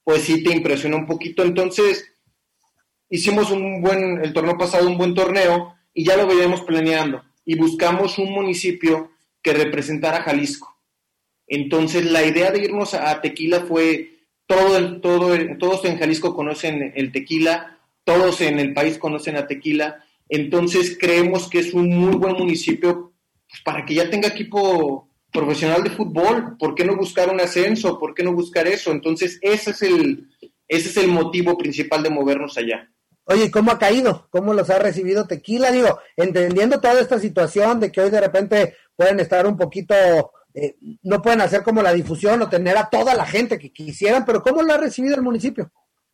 pues 0.04 0.22
sí 0.22 0.44
te 0.44 0.52
impresiona 0.52 0.96
un 0.96 1.06
poquito. 1.06 1.42
Entonces, 1.42 2.04
hicimos 3.10 3.50
un 3.50 3.82
buen, 3.82 4.24
el 4.24 4.32
torneo 4.32 4.56
pasado, 4.56 4.86
un 4.86 4.96
buen 4.96 5.14
torneo, 5.14 5.74
y 5.92 6.04
ya 6.04 6.16
lo 6.16 6.28
veníamos 6.28 6.62
planeando, 6.62 7.22
y 7.44 7.56
buscamos 7.56 8.18
un 8.18 8.30
municipio 8.30 9.10
que 9.42 9.52
representara 9.52 10.22
Jalisco. 10.22 10.78
Entonces, 11.48 12.04
la 12.06 12.24
idea 12.24 12.52
de 12.52 12.60
irnos 12.60 12.94
a 12.94 13.20
Tequila 13.20 13.60
fue 13.60 14.13
todo 14.46 14.76
el, 14.76 15.00
todo 15.00 15.34
el, 15.34 15.58
todos 15.58 15.84
en 15.84 15.98
Jalisco 15.98 16.34
conocen 16.34 16.92
el 16.94 17.12
tequila, 17.12 17.78
todos 18.04 18.40
en 18.40 18.58
el 18.58 18.74
país 18.74 18.98
conocen 18.98 19.36
a 19.36 19.46
tequila, 19.46 20.04
entonces 20.28 20.96
creemos 20.98 21.48
que 21.48 21.60
es 21.60 21.74
un 21.74 21.88
muy 21.88 22.16
buen 22.16 22.34
municipio 22.34 23.12
pues, 23.48 23.62
para 23.62 23.84
que 23.84 23.94
ya 23.94 24.10
tenga 24.10 24.28
equipo 24.28 25.08
profesional 25.32 25.82
de 25.82 25.90
fútbol, 25.90 26.56
¿por 26.58 26.74
qué 26.74 26.84
no 26.84 26.96
buscar 26.96 27.28
un 27.28 27.40
ascenso? 27.40 27.98
¿Por 27.98 28.14
qué 28.14 28.22
no 28.22 28.32
buscar 28.32 28.66
eso? 28.68 28.92
Entonces 28.92 29.38
ese 29.42 29.70
es 29.70 29.82
el, 29.82 30.28
ese 30.68 30.88
es 30.88 30.96
el 30.96 31.08
motivo 31.08 31.58
principal 31.58 32.02
de 32.02 32.10
movernos 32.10 32.56
allá. 32.56 32.90
Oye, 33.26 33.50
¿cómo 33.50 33.72
ha 33.72 33.78
caído? 33.78 34.28
¿Cómo 34.30 34.52
los 34.52 34.68
ha 34.70 34.78
recibido 34.78 35.26
Tequila? 35.26 35.70
Digo, 35.70 35.98
entendiendo 36.16 36.80
toda 36.80 37.00
esta 37.00 37.18
situación 37.18 37.80
de 37.80 37.90
que 37.90 38.02
hoy 38.02 38.10
de 38.10 38.20
repente 38.20 38.76
pueden 38.96 39.18
estar 39.18 39.46
un 39.46 39.56
poquito 39.56 39.94
eh, 40.54 40.76
no 41.02 41.20
pueden 41.20 41.40
hacer 41.40 41.62
como 41.62 41.82
la 41.82 41.92
difusión 41.92 42.40
o 42.40 42.48
tener 42.48 42.76
a 42.78 42.88
toda 42.88 43.14
la 43.14 43.26
gente 43.26 43.58
que 43.58 43.72
quisieran, 43.72 44.24
pero 44.24 44.42
¿cómo 44.42 44.62
lo 44.62 44.72
ha 44.72 44.78
recibido 44.78 45.16
el 45.16 45.22
municipio? 45.22 45.70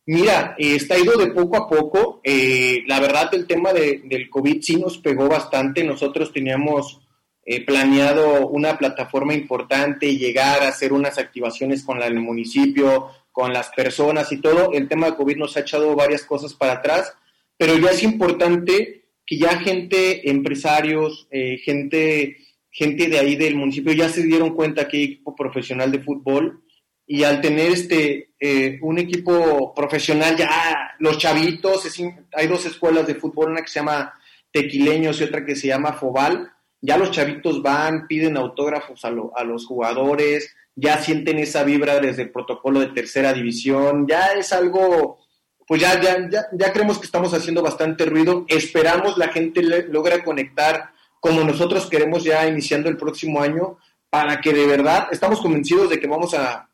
Mira, 0.07 0.55
está 0.57 0.97
ido 0.97 1.15
de 1.15 1.27
poco 1.27 1.57
a 1.57 1.69
poco. 1.69 2.21
Eh, 2.23 2.83
la 2.87 2.99
verdad, 2.99 3.29
el 3.33 3.45
tema 3.45 3.71
de, 3.71 4.01
del 4.03 4.29
COVID 4.29 4.61
sí 4.61 4.77
nos 4.77 4.97
pegó 4.97 5.29
bastante. 5.29 5.83
Nosotros 5.83 6.33
teníamos 6.33 7.01
eh, 7.43 7.65
planeado 7.65 8.47
una 8.47 8.77
plataforma 8.77 9.33
importante, 9.33 10.15
llegar 10.15 10.63
a 10.63 10.69
hacer 10.69 10.93
unas 10.93 11.17
activaciones 11.17 11.83
con 11.83 12.01
el 12.01 12.19
municipio, 12.19 13.09
con 13.31 13.53
las 13.53 13.69
personas 13.69 14.31
y 14.31 14.37
todo. 14.41 14.73
El 14.73 14.87
tema 14.87 15.07
de 15.07 15.15
COVID 15.15 15.37
nos 15.37 15.57
ha 15.57 15.61
echado 15.61 15.95
varias 15.95 16.23
cosas 16.23 16.53
para 16.53 16.73
atrás, 16.73 17.13
pero 17.57 17.77
ya 17.77 17.91
es 17.91 18.03
importante 18.03 19.05
que 19.25 19.37
ya 19.37 19.59
gente, 19.59 20.29
empresarios, 20.29 21.27
eh, 21.31 21.57
gente, 21.57 22.37
gente 22.71 23.07
de 23.07 23.19
ahí 23.19 23.35
del 23.35 23.55
municipio 23.55 23.91
ya 23.91 24.09
se 24.09 24.23
dieron 24.23 24.55
cuenta 24.55 24.87
que 24.87 24.97
hay 24.97 25.03
equipo 25.03 25.35
profesional 25.35 25.91
de 25.91 25.99
fútbol 25.99 26.63
y 27.05 27.25
al 27.25 27.41
tener 27.41 27.71
este 27.71 28.31
eh, 28.39 28.79
un 28.81 28.97
equipo 28.97 29.73
profesional 29.75 30.37
ya 30.37 30.95
los 30.99 31.17
chavitos 31.17 31.85
hay 32.31 32.47
dos 32.47 32.65
escuelas 32.65 33.05
de 33.05 33.15
fútbol 33.15 33.51
una 33.51 33.61
que 33.61 33.67
se 33.67 33.79
llama 33.79 34.13
Tequileños 34.51 35.19
y 35.19 35.25
otra 35.25 35.45
que 35.45 35.57
se 35.57 35.67
llama 35.67 35.93
Fobal 35.93 36.49
ya 36.79 36.97
los 36.97 37.11
chavitos 37.11 37.61
van 37.61 38.07
piden 38.07 38.37
autógrafos 38.37 39.03
a, 39.03 39.11
a 39.35 39.43
los 39.43 39.65
jugadores 39.65 40.55
ya 40.73 40.97
sienten 40.99 41.39
esa 41.39 41.65
vibra 41.65 41.99
desde 41.99 42.23
el 42.23 42.31
protocolo 42.31 42.79
de 42.79 42.87
tercera 42.87 43.33
división 43.33 44.07
ya 44.07 44.31
es 44.31 44.53
algo 44.53 45.19
pues 45.67 45.81
ya 45.81 45.99
ya 45.99 46.29
ya, 46.29 46.45
ya 46.53 46.71
creemos 46.71 46.99
que 46.99 47.05
estamos 47.05 47.33
haciendo 47.33 47.61
bastante 47.61 48.05
ruido 48.05 48.45
esperamos 48.47 49.17
la 49.17 49.27
gente 49.27 49.61
logra 49.89 50.23
conectar 50.23 50.91
como 51.21 51.45
nosotros 51.45 51.85
queremos 51.89 52.25
ya 52.25 52.45
iniciando 52.45 52.89
el 52.89 52.97
próximo 52.97 53.41
año 53.41 53.77
para 54.09 54.41
que 54.41 54.51
de 54.51 54.67
verdad 54.67 55.07
estamos 55.11 55.39
convencidos 55.39 55.89
de 55.89 56.01
que 56.01 56.07
vamos 56.07 56.33
a 56.33 56.67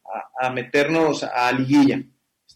meternos 0.52 1.24
a 1.24 1.52
liguilla. 1.52 2.02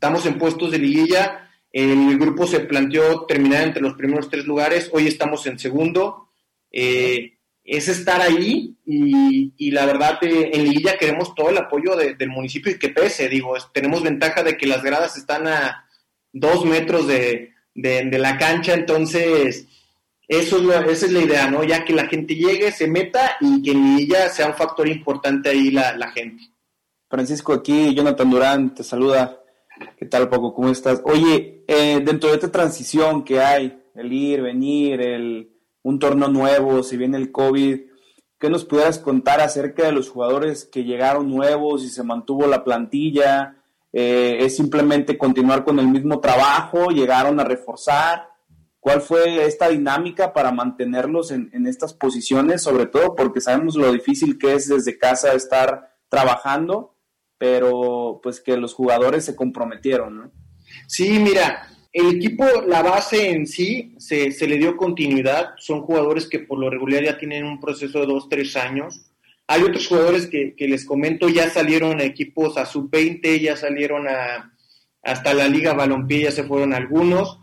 Estamos 0.02 0.26
en 0.26 0.40
puestos 0.40 0.72
de 0.72 0.80
liguilla. 0.80 1.48
El 1.72 2.18
grupo 2.18 2.48
se 2.48 2.62
planteó 2.62 3.28
terminar 3.28 3.62
entre 3.62 3.84
los 3.84 3.94
primeros 3.94 4.30
tres 4.32 4.48
lugares. 4.48 4.90
Hoy 4.94 5.06
estamos 5.06 5.46
en 5.46 5.60
segundo. 5.60 6.30
Eh, 6.72 7.38
es 7.64 7.88
estar 7.88 8.20
ahí 8.20 8.76
y, 8.84 9.70
la 9.70 9.86
verdad 9.86 10.18
eh, 10.24 10.50
en 10.54 10.64
liguilla 10.64 10.98
queremos 10.98 11.36
todo 11.36 11.52
el 11.52 11.58
apoyo 11.60 11.96
del 11.96 12.30
municipio 12.30 12.72
y 12.72 12.80
que 12.80 12.90
pese. 12.90 13.30
Digo, 13.30 13.56
tenemos 13.74 14.02
ventaja 14.02 14.42
de 14.42 14.58
que 14.58 14.66
las 14.66 14.82
gradas 14.82 15.18
están 15.18 15.48
a 15.48 15.88
dos 16.34 16.66
metros 16.66 17.08
de, 17.08 17.54
la 17.76 18.38
cancha, 18.40 18.74
entonces 18.74 19.68
eso 20.32 20.58
es 20.58 20.90
esa 20.90 21.06
es 21.06 21.12
la 21.12 21.20
idea, 21.20 21.52
¿no? 21.52 21.64
Ya 21.64 21.86
que 21.86 21.94
la 21.94 22.08
gente 22.08 22.36
llegue, 22.36 22.72
se 22.72 22.88
meta 22.88 23.38
y 23.40 23.62
que 23.62 23.72
en 23.72 23.98
liguilla 23.98 24.30
sea 24.30 24.48
un 24.48 24.54
factor 24.54 24.88
importante 24.88 25.50
ahí 25.50 25.72
la 25.72 26.12
gente. 26.12 26.52
Francisco, 27.12 27.52
aquí 27.52 27.94
Jonathan 27.94 28.30
Durán 28.30 28.74
te 28.74 28.86
saluda. 28.86 29.44
¿Qué 29.98 30.06
tal, 30.06 30.30
Poco? 30.30 30.54
¿Cómo 30.54 30.70
estás? 30.70 31.02
Oye, 31.04 31.66
eh, 31.68 32.02
dentro 32.06 32.30
de 32.30 32.36
esta 32.36 32.50
transición 32.50 33.26
que 33.26 33.42
hay, 33.42 33.84
el 33.96 34.14
ir, 34.14 34.42
venir, 34.42 35.02
el, 35.02 35.52
un 35.84 36.00
torneo 36.00 36.30
nuevo, 36.30 36.82
si 36.84 36.96
viene 36.96 37.18
el 37.18 37.34
COVID, 37.34 37.82
¿qué 38.40 38.50
nos 38.50 38.64
pudieras 38.64 38.98
contar 38.98 39.42
acerca 39.42 39.84
de 39.84 39.92
los 39.92 40.10
jugadores 40.10 40.64
que 40.64 40.86
llegaron 40.86 41.30
nuevos 41.30 41.84
y 41.84 41.90
se 41.90 42.04
mantuvo 42.04 42.48
la 42.48 42.64
plantilla? 42.64 43.58
Eh, 43.92 44.38
¿Es 44.40 44.56
simplemente 44.56 45.18
continuar 45.18 45.66
con 45.66 45.80
el 45.80 45.90
mismo 45.90 46.22
trabajo? 46.22 46.92
¿Llegaron 46.92 47.42
a 47.42 47.44
reforzar? 47.44 48.31
¿Cuál 48.82 49.02
fue 49.02 49.46
esta 49.46 49.70
dinámica 49.70 50.34
para 50.34 50.52
mantenerlos 50.52 51.32
en, 51.32 51.66
estas 51.66 51.94
posiciones? 51.94 52.62
Sobre 52.62 52.88
todo 52.88 53.16
porque 53.16 53.40
sabemos 53.40 53.78
lo 53.78 53.94
difícil 53.94 54.38
que 54.38 54.56
es 54.56 54.68
desde 54.68 54.98
casa 54.98 55.34
estar 55.34 55.96
trabajando 56.10 56.92
pero 57.42 58.20
pues 58.22 58.40
que 58.40 58.56
los 58.56 58.76
jugadores 58.76 59.26
se 59.26 59.36
comprometieron, 59.36 60.16
¿no? 60.16 60.32
Sí, 60.86 61.18
mira, 61.18 61.68
el 61.92 62.18
equipo, 62.18 62.46
la 62.68 62.84
base 62.84 63.32
en 63.32 63.48
sí, 63.48 63.96
se, 63.98 64.32
se, 64.32 64.48
le 64.48 64.60
dio 64.60 64.78
continuidad. 64.78 65.56
Son 65.58 65.82
jugadores 65.82 66.28
que 66.28 66.38
por 66.38 66.60
lo 66.60 66.70
regular 66.70 67.04
ya 67.04 67.18
tienen 67.18 67.46
un 67.46 67.60
proceso 67.60 68.02
de 68.02 68.06
dos, 68.06 68.30
tres 68.30 68.56
años. 68.56 69.12
Hay 69.48 69.64
otros 69.64 69.88
jugadores 69.88 70.28
que, 70.28 70.54
que 70.56 70.68
les 70.68 70.86
comento, 70.86 71.30
ya 71.30 71.50
salieron 71.50 72.00
a 72.00 72.04
equipos 72.04 72.60
a 72.60 72.68
sub-20, 72.68 73.42
ya 73.42 73.58
salieron 73.58 74.08
a, 74.08 74.54
hasta 75.02 75.34
la 75.34 75.48
Liga 75.48 75.74
Balompié, 75.74 76.26
ya 76.26 76.32
se 76.32 76.44
fueron 76.44 76.76
algunos, 76.76 77.40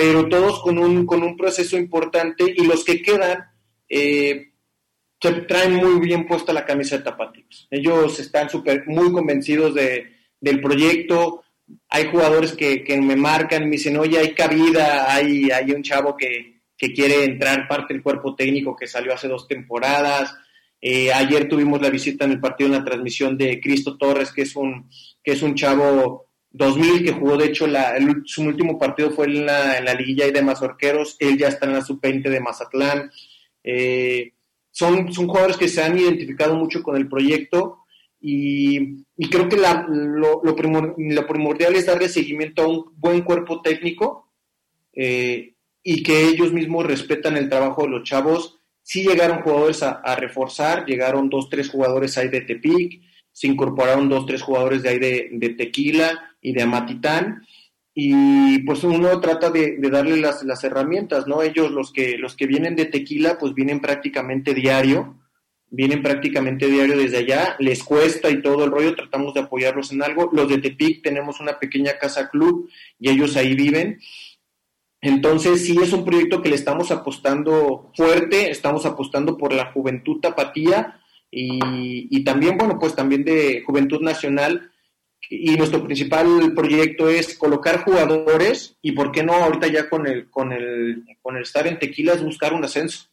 pero 0.00 0.30
todos 0.30 0.62
con 0.62 0.78
un, 0.78 1.04
con 1.04 1.22
un 1.22 1.36
proceso 1.36 1.76
importante 1.76 2.54
y 2.56 2.64
los 2.64 2.86
que 2.86 3.02
quedan, 3.02 3.50
eh, 3.86 4.52
se 5.20 5.32
traen 5.42 5.74
muy 5.74 6.00
bien 6.00 6.26
puesta 6.26 6.54
la 6.54 6.64
camisa 6.64 6.96
de 6.96 7.04
Tapatíos. 7.04 7.68
Ellos 7.70 8.18
están 8.18 8.48
super, 8.48 8.84
muy 8.86 9.12
convencidos 9.12 9.74
de, 9.74 10.10
del 10.40 10.58
proyecto. 10.62 11.42
Hay 11.90 12.06
jugadores 12.06 12.52
que, 12.52 12.82
que, 12.82 12.98
me 12.98 13.14
marcan, 13.14 13.64
me 13.64 13.72
dicen, 13.72 13.98
oye, 13.98 14.18
hay 14.18 14.32
cabida, 14.32 15.12
hay, 15.12 15.50
hay 15.50 15.70
un 15.72 15.82
chavo 15.82 16.16
que, 16.16 16.62
que 16.78 16.94
quiere 16.94 17.24
entrar 17.24 17.68
parte 17.68 17.92
del 17.92 18.02
cuerpo 18.02 18.34
técnico 18.34 18.74
que 18.74 18.86
salió 18.86 19.12
hace 19.12 19.28
dos 19.28 19.46
temporadas. 19.46 20.34
Eh, 20.80 21.12
ayer 21.12 21.46
tuvimos 21.46 21.82
la 21.82 21.90
visita 21.90 22.24
en 22.24 22.32
el 22.32 22.40
partido 22.40 22.68
en 22.68 22.78
la 22.78 22.84
transmisión 22.86 23.36
de 23.36 23.60
Cristo 23.60 23.98
Torres, 23.98 24.32
que 24.32 24.42
es 24.42 24.56
un, 24.56 24.88
que 25.22 25.32
es 25.32 25.42
un 25.42 25.54
chavo 25.54 26.29
2000 26.52 27.04
que 27.04 27.12
jugó, 27.12 27.36
de 27.36 27.46
hecho, 27.46 27.66
la, 27.66 27.94
su 28.24 28.42
último 28.42 28.78
partido 28.78 29.10
fue 29.10 29.26
en 29.26 29.46
la, 29.46 29.80
la 29.80 29.94
liguilla 29.94 30.30
de 30.30 30.42
Mazorqueros. 30.42 31.16
Él 31.20 31.38
ya 31.38 31.48
está 31.48 31.66
en 31.66 31.74
la 31.74 31.82
sub-20 31.82 32.28
de 32.28 32.40
Mazatlán. 32.40 33.10
Eh, 33.62 34.32
son, 34.70 35.12
son 35.12 35.28
jugadores 35.28 35.56
que 35.56 35.68
se 35.68 35.82
han 35.82 35.98
identificado 35.98 36.54
mucho 36.54 36.82
con 36.82 36.96
el 36.96 37.08
proyecto 37.08 37.78
y, 38.20 39.04
creo 39.30 39.48
que 39.48 39.56
lo, 39.56 40.42
lo, 40.42 40.56
primordial 41.26 41.74
es 41.74 41.86
darle 41.86 42.08
seguimiento 42.08 42.62
a 42.62 42.68
un 42.68 42.84
buen 42.96 43.22
cuerpo 43.22 43.62
técnico 43.62 44.30
eh, 44.92 45.54
y 45.82 46.02
que 46.02 46.28
ellos 46.28 46.52
mismos 46.52 46.86
respetan 46.86 47.36
el 47.36 47.48
trabajo 47.48 47.82
de 47.82 47.90
los 47.90 48.02
chavos. 48.02 48.58
Sí 48.82 49.02
llegaron 49.02 49.42
jugadores 49.42 49.82
a, 49.82 50.16
reforzar, 50.16 50.84
llegaron 50.84 51.30
dos, 51.30 51.48
tres 51.48 51.68
jugadores 51.68 52.18
ahí 52.18 52.28
de 52.28 52.40
Tepic, 52.40 53.00
se 53.32 53.46
incorporaron 53.46 54.08
dos, 54.08 54.26
tres 54.26 54.42
jugadores 54.42 54.82
de 54.82 54.88
ahí 54.88 54.98
de 54.98 55.54
Tequila 55.56 56.29
y 56.40 56.52
de 56.52 56.62
Amatitán 56.62 57.42
y 57.94 58.60
pues 58.60 58.84
uno 58.84 59.20
trata 59.20 59.50
de, 59.50 59.76
darle 59.90 60.16
las, 60.16 60.64
herramientas, 60.64 61.26
¿no? 61.26 61.42
Ellos, 61.42 61.70
los 61.70 61.92
que, 61.92 62.16
los 62.18 62.36
que 62.36 62.46
vienen 62.46 62.76
de 62.76 62.86
tequila, 62.86 63.36
pues 63.38 63.52
vienen 63.52 63.80
prácticamente 63.80 64.54
diario, 64.54 65.18
vienen 65.68 66.02
prácticamente 66.02 66.66
diario 66.66 66.96
desde 66.96 67.18
allá, 67.18 67.56
les 67.58 67.82
cuesta 67.82 68.30
y 68.30 68.42
todo 68.42 68.64
el 68.64 68.70
rollo, 68.70 68.94
tratamos 68.94 69.34
de 69.34 69.40
apoyarlos 69.40 69.92
en 69.92 70.02
algo. 70.02 70.30
Los 70.32 70.48
de 70.48 70.58
Tepic 70.58 71.02
tenemos 71.02 71.40
una 71.40 71.58
pequeña 71.58 71.98
casa 71.98 72.30
club 72.30 72.70
y 72.98 73.10
ellos 73.10 73.36
ahí 73.36 73.54
viven. 73.54 73.98
Entonces 75.02 75.66
sí 75.66 75.76
es 75.82 75.92
un 75.92 76.04
proyecto 76.04 76.42
que 76.42 76.50
le 76.50 76.56
estamos 76.56 76.90
apostando 76.90 77.90
fuerte, 77.96 78.50
estamos 78.50 78.86
apostando 78.86 79.36
por 79.36 79.52
la 79.52 79.72
juventud 79.72 80.20
tapatía 80.20 81.00
y 81.32 82.24
también, 82.24 82.58
bueno, 82.58 82.78
pues 82.78 82.94
también 82.94 83.24
de 83.24 83.62
juventud 83.64 84.00
nacional 84.00 84.69
y 85.32 85.56
nuestro 85.56 85.84
principal 85.84 86.52
proyecto 86.56 87.08
es 87.08 87.38
colocar 87.38 87.84
jugadores 87.84 88.76
y 88.82 88.92
por 88.92 89.12
qué 89.12 89.22
no 89.22 89.32
ahorita 89.32 89.68
ya 89.68 89.88
con 89.88 90.06
el 90.08 90.28
con 90.28 90.52
el 90.52 91.04
con 91.22 91.36
el 91.36 91.44
estar 91.44 91.68
en 91.68 91.78
Tequilas 91.78 92.22
buscar 92.22 92.52
un 92.52 92.64
ascenso. 92.64 93.06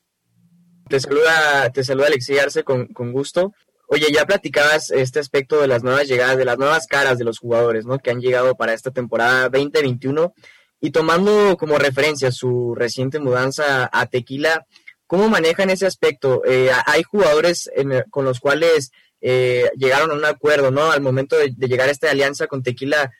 Te 0.90 1.00
saluda 1.00 1.72
te 1.72 1.84
saluda 1.84 2.08
Alexi 2.08 2.40
Arce 2.40 2.64
con, 2.64 2.88
con 2.88 3.12
gusto. 3.14 3.54
Oye, 3.88 4.08
ya 4.12 4.26
platicabas 4.26 4.90
este 4.90 5.20
aspecto 5.20 5.62
de 5.62 5.68
las 5.68 5.84
nuevas 5.84 6.08
llegadas, 6.08 6.38
de 6.38 6.44
las 6.44 6.58
nuevas 6.58 6.88
caras 6.88 7.20
de 7.20 7.24
los 7.24 7.40
jugadores, 7.40 7.86
¿no? 7.86 8.00
Que 8.00 8.10
han 8.10 8.20
llegado 8.20 8.56
para 8.56 8.74
esta 8.74 8.92
temporada 8.92 9.48
2021 9.50 10.34
y 10.82 10.92
tomando 10.92 11.56
como 11.58 11.78
referencia 11.78 12.32
su 12.32 12.74
reciente 12.76 13.20
mudanza 13.20 13.90
a 13.92 14.08
Tequila, 14.08 14.66
¿cómo 15.06 15.30
manejan 15.30 15.70
ese 15.70 15.86
aspecto? 15.86 16.44
Eh, 16.46 16.70
hay 16.86 17.04
jugadores 17.04 17.70
con 18.10 18.26
los 18.26 18.40
cuales 18.40 18.92
eh, 19.30 19.70
llegaron 19.76 20.12
a 20.12 20.14
un 20.14 20.24
acuerdo, 20.24 20.72
¿no? 20.72 20.90
Al 20.90 21.02
momento 21.02 21.36
de, 21.36 21.54
llegar 21.68 21.90
a 21.90 21.92
esta 21.92 22.10
alianza 22.10 22.48
con 22.48 22.64
Tequila, 22.64 23.12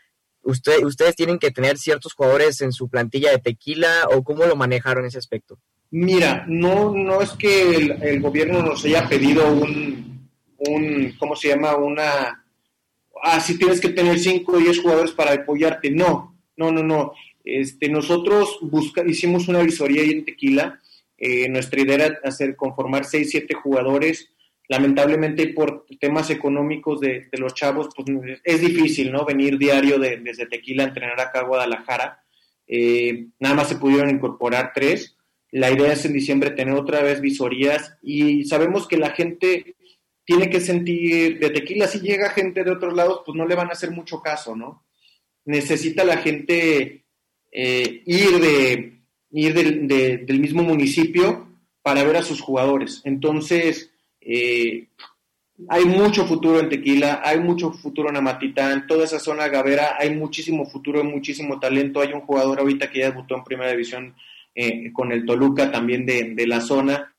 usted, 0.42 0.82
¿ustedes 0.86 1.18
tienen 1.18 1.38
que 1.38 1.52
tener 1.52 1.78
ciertos 1.78 2.14
jugadores 2.14 2.62
en 2.62 2.72
su 2.72 2.88
plantilla 2.88 3.32
de 3.32 3.40
Tequila 3.40 4.08
o 4.14 4.24
cómo 4.24 4.46
lo 4.46 4.56
manejaron 4.56 5.04
ese 5.04 5.18
aspecto? 5.18 5.60
Mira, 5.92 6.46
no, 6.48 6.94
no 6.94 7.22
es 7.22 7.32
que 7.32 7.98
el, 8.02 8.22
gobierno 8.22 8.62
nos 8.62 8.86
haya 8.86 9.10
pedido 9.10 9.52
un, 9.52 10.30
un, 10.60 11.14
¿cómo 11.20 11.36
se 11.36 11.50
llama? 11.50 11.76
Una, 11.76 12.46
ah, 13.22 13.40
si 13.42 13.58
tienes 13.58 13.82
que 13.82 13.90
tener 13.90 14.18
5 14.18 14.50
o 14.50 14.60
10 14.60 14.80
jugadores 14.80 15.12
para 15.12 15.34
apoyarte. 15.34 15.92
No, 15.92 16.38
no, 16.56 16.72
no, 16.72 16.84
no. 16.84 17.12
Este, 17.44 17.90
nosotros 17.90 18.60
busca, 18.62 19.04
hicimos 19.06 19.50
una 19.50 19.60
visoría 19.60 20.04
ahí 20.04 20.12
en 20.12 20.24
Tequila. 20.24 20.80
Eh, 21.18 21.50
nuestra 21.50 21.82
idea 21.82 21.96
era 21.96 22.20
hacer, 22.24 22.56
conformar 22.56 23.04
6, 23.04 23.30
7 23.30 23.56
jugadores 23.56 24.30
lamentablemente 24.68 25.48
por 25.50 25.86
temas 26.00 26.30
económicos 26.30 27.00
de, 27.00 27.28
los 27.34 27.54
chavos, 27.54 27.90
pues 27.96 28.08
es 28.44 28.62
difícil, 28.62 29.12
¿no? 29.12 29.26
Venir 29.26 29.58
diario 29.58 29.98
desde 30.00 30.46
Tequila 30.46 30.84
a 30.84 30.88
entrenar 30.88 31.20
acá 31.20 31.40
a 31.40 31.46
Guadalajara. 31.46 32.24
Eh, 32.68 33.28
nada 33.40 33.56
más 33.56 33.70
se 33.70 33.78
pudieron 33.78 34.10
incorporar 34.10 34.72
tres. 34.74 35.16
La 35.52 35.72
idea 35.72 35.94
es 35.94 36.04
en 36.06 36.14
diciembre 36.14 36.52
tener 36.52 36.76
otra 36.76 37.02
vez 37.02 37.22
visorías 37.22 37.98
y 38.02 38.44
sabemos 38.46 38.88
que 38.88 38.98
la 38.98 39.12
gente 39.12 39.76
tiene 40.26 40.50
que 40.50 40.60
sentir 40.60 41.40
de 41.40 41.50
Tequila, 41.52 41.88
si 41.88 42.02
llega 42.02 42.30
gente 42.32 42.66
de 42.66 42.72
otros 42.72 42.94
lados, 42.94 43.22
pues 43.26 43.38
no 43.38 43.46
le 43.48 43.56
van 43.56 43.70
a 43.70 43.72
hacer 43.72 43.92
mucho 43.92 44.22
caso, 44.22 44.58
¿no? 44.58 44.84
necesita 45.48 46.04
la 46.04 46.18
gente 46.18 47.06
eh, 47.52 48.04
ir, 48.06 48.40
de, 48.40 49.02
ir 49.32 49.54
del, 49.54 50.40
mismo 50.40 50.62
municipio 50.62 51.48
para 51.82 52.04
ver 52.04 52.18
a 52.18 52.22
sus 52.22 52.42
jugadores. 52.42 53.02
Entonces, 53.06 53.92
eh, 54.30 54.90
hay 55.70 55.86
mucho 55.86 56.28
futuro 56.28 56.60
en 56.60 56.70
Tequila, 56.70 57.22
hay 57.24 57.40
mucho 57.40 57.72
futuro 57.72 58.10
en 58.10 58.18
Amatitán, 58.18 58.86
toda 58.86 59.06
esa 59.06 59.20
zona 59.20 59.48
gavera, 59.48 59.96
hay 59.98 60.14
muchísimo 60.14 60.66
futuro, 60.66 61.04
muchísimo 61.04 61.60
talento. 61.60 62.02
Hay 62.02 62.14
un 62.14 62.22
jugador 62.22 62.60
ahorita 62.60 62.90
que 62.92 63.00
ya 63.00 63.12
debutó 63.12 63.36
en 63.36 63.44
primera 63.44 63.72
división 63.72 64.16
eh, 64.54 64.92
con 64.92 65.12
el 65.12 65.26
Toluca 65.26 65.72
también 65.72 66.06
de, 66.06 66.36
de, 66.36 66.46
la 66.46 66.60
zona. 66.60 67.16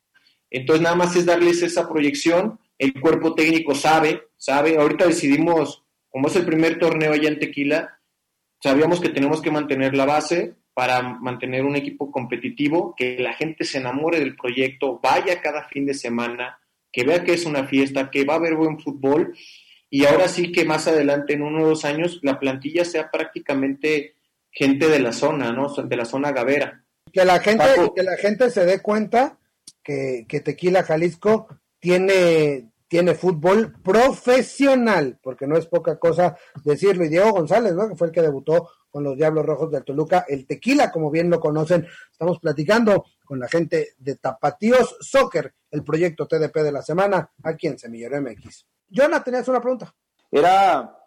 Entonces, 0.51 0.83
nada 0.83 0.95
más 0.95 1.15
es 1.15 1.25
darles 1.25 1.63
esa 1.63 1.89
proyección. 1.89 2.59
El 2.77 2.93
cuerpo 2.93 3.33
técnico 3.33 3.73
sabe, 3.75 4.27
sabe. 4.37 4.77
Ahorita 4.77 5.07
decidimos, 5.07 5.83
como 6.09 6.27
es 6.27 6.35
el 6.35 6.45
primer 6.45 6.79
torneo 6.79 7.11
allá 7.11 7.27
en 7.27 7.39
Tequila, 7.39 7.99
sabíamos 8.61 9.01
que 9.01 9.09
tenemos 9.09 9.41
que 9.41 9.51
mantener 9.51 9.95
la 9.95 10.05
base 10.05 10.53
para 10.73 11.01
mantener 11.01 11.65
un 11.65 11.75
equipo 11.75 12.09
competitivo, 12.09 12.93
que 12.95 13.17
la 13.19 13.33
gente 13.33 13.65
se 13.65 13.79
enamore 13.79 14.19
del 14.19 14.37
proyecto, 14.37 14.99
vaya 15.03 15.41
cada 15.41 15.65
fin 15.65 15.85
de 15.85 15.93
semana, 15.93 16.57
que 16.91 17.03
vea 17.03 17.23
que 17.23 17.33
es 17.33 17.45
una 17.45 17.65
fiesta, 17.67 18.09
que 18.09 18.25
va 18.25 18.33
a 18.33 18.37
haber 18.37 18.55
buen 18.55 18.79
fútbol 18.79 19.33
y 19.89 20.05
ahora 20.05 20.27
sí 20.27 20.51
que 20.51 20.65
más 20.65 20.87
adelante, 20.87 21.33
en 21.33 21.41
uno 21.41 21.63
o 21.63 21.69
dos 21.69 21.83
años, 21.83 22.19
la 22.21 22.39
plantilla 22.39 22.85
sea 22.85 23.09
prácticamente 23.09 24.15
gente 24.51 24.87
de 24.87 24.99
la 24.99 25.11
zona, 25.11 25.51
¿no? 25.51 25.73
De 25.73 25.95
la 25.95 26.05
zona 26.05 26.31
gavera. 26.31 26.83
Que 27.11 27.25
la 27.25 27.39
gente, 27.39 27.65
que 27.95 28.03
la 28.03 28.17
gente 28.17 28.51
se 28.51 28.65
dé 28.65 28.81
cuenta 28.81 29.39
que, 29.83 30.25
que 30.27 30.41
Tequila 30.41 30.83
Jalisco 30.83 31.47
tiene, 31.79 32.69
tiene 32.87 33.15
fútbol 33.15 33.73
profesional, 33.81 35.17
porque 35.23 35.47
no 35.47 35.57
es 35.57 35.65
poca 35.65 35.97
cosa 35.97 36.37
decirlo. 36.63 37.05
Y 37.05 37.09
Diego 37.09 37.31
González, 37.31 37.73
¿no? 37.73 37.89
que 37.89 37.95
fue 37.95 38.07
el 38.07 38.13
que 38.13 38.21
debutó 38.21 38.69
con 38.91 39.03
los 39.03 39.17
Diablos 39.17 39.45
Rojos 39.45 39.71
del 39.71 39.83
Toluca, 39.83 40.25
el 40.27 40.45
tequila, 40.45 40.91
como 40.91 41.09
bien 41.09 41.31
lo 41.31 41.39
conocen. 41.39 41.87
Estamos 42.11 42.39
platicando 42.39 43.05
con 43.29 43.39
la 43.39 43.47
gente 43.47 43.89
de 43.99 44.15
Tapatíos 44.15 44.97
Soccer, 45.01 45.53
el 45.69 45.83
proyecto 45.83 46.27
TDP 46.27 46.63
de 46.63 46.71
la 46.71 46.81
semana, 46.81 47.29
aquí 47.43 47.67
en 47.67 47.77
Semillero 47.77 48.19
MX. 48.19 48.65
Jonah, 48.89 49.23
tenías 49.23 49.47
una 49.47 49.61
pregunta. 49.61 49.93
Era 50.31 50.97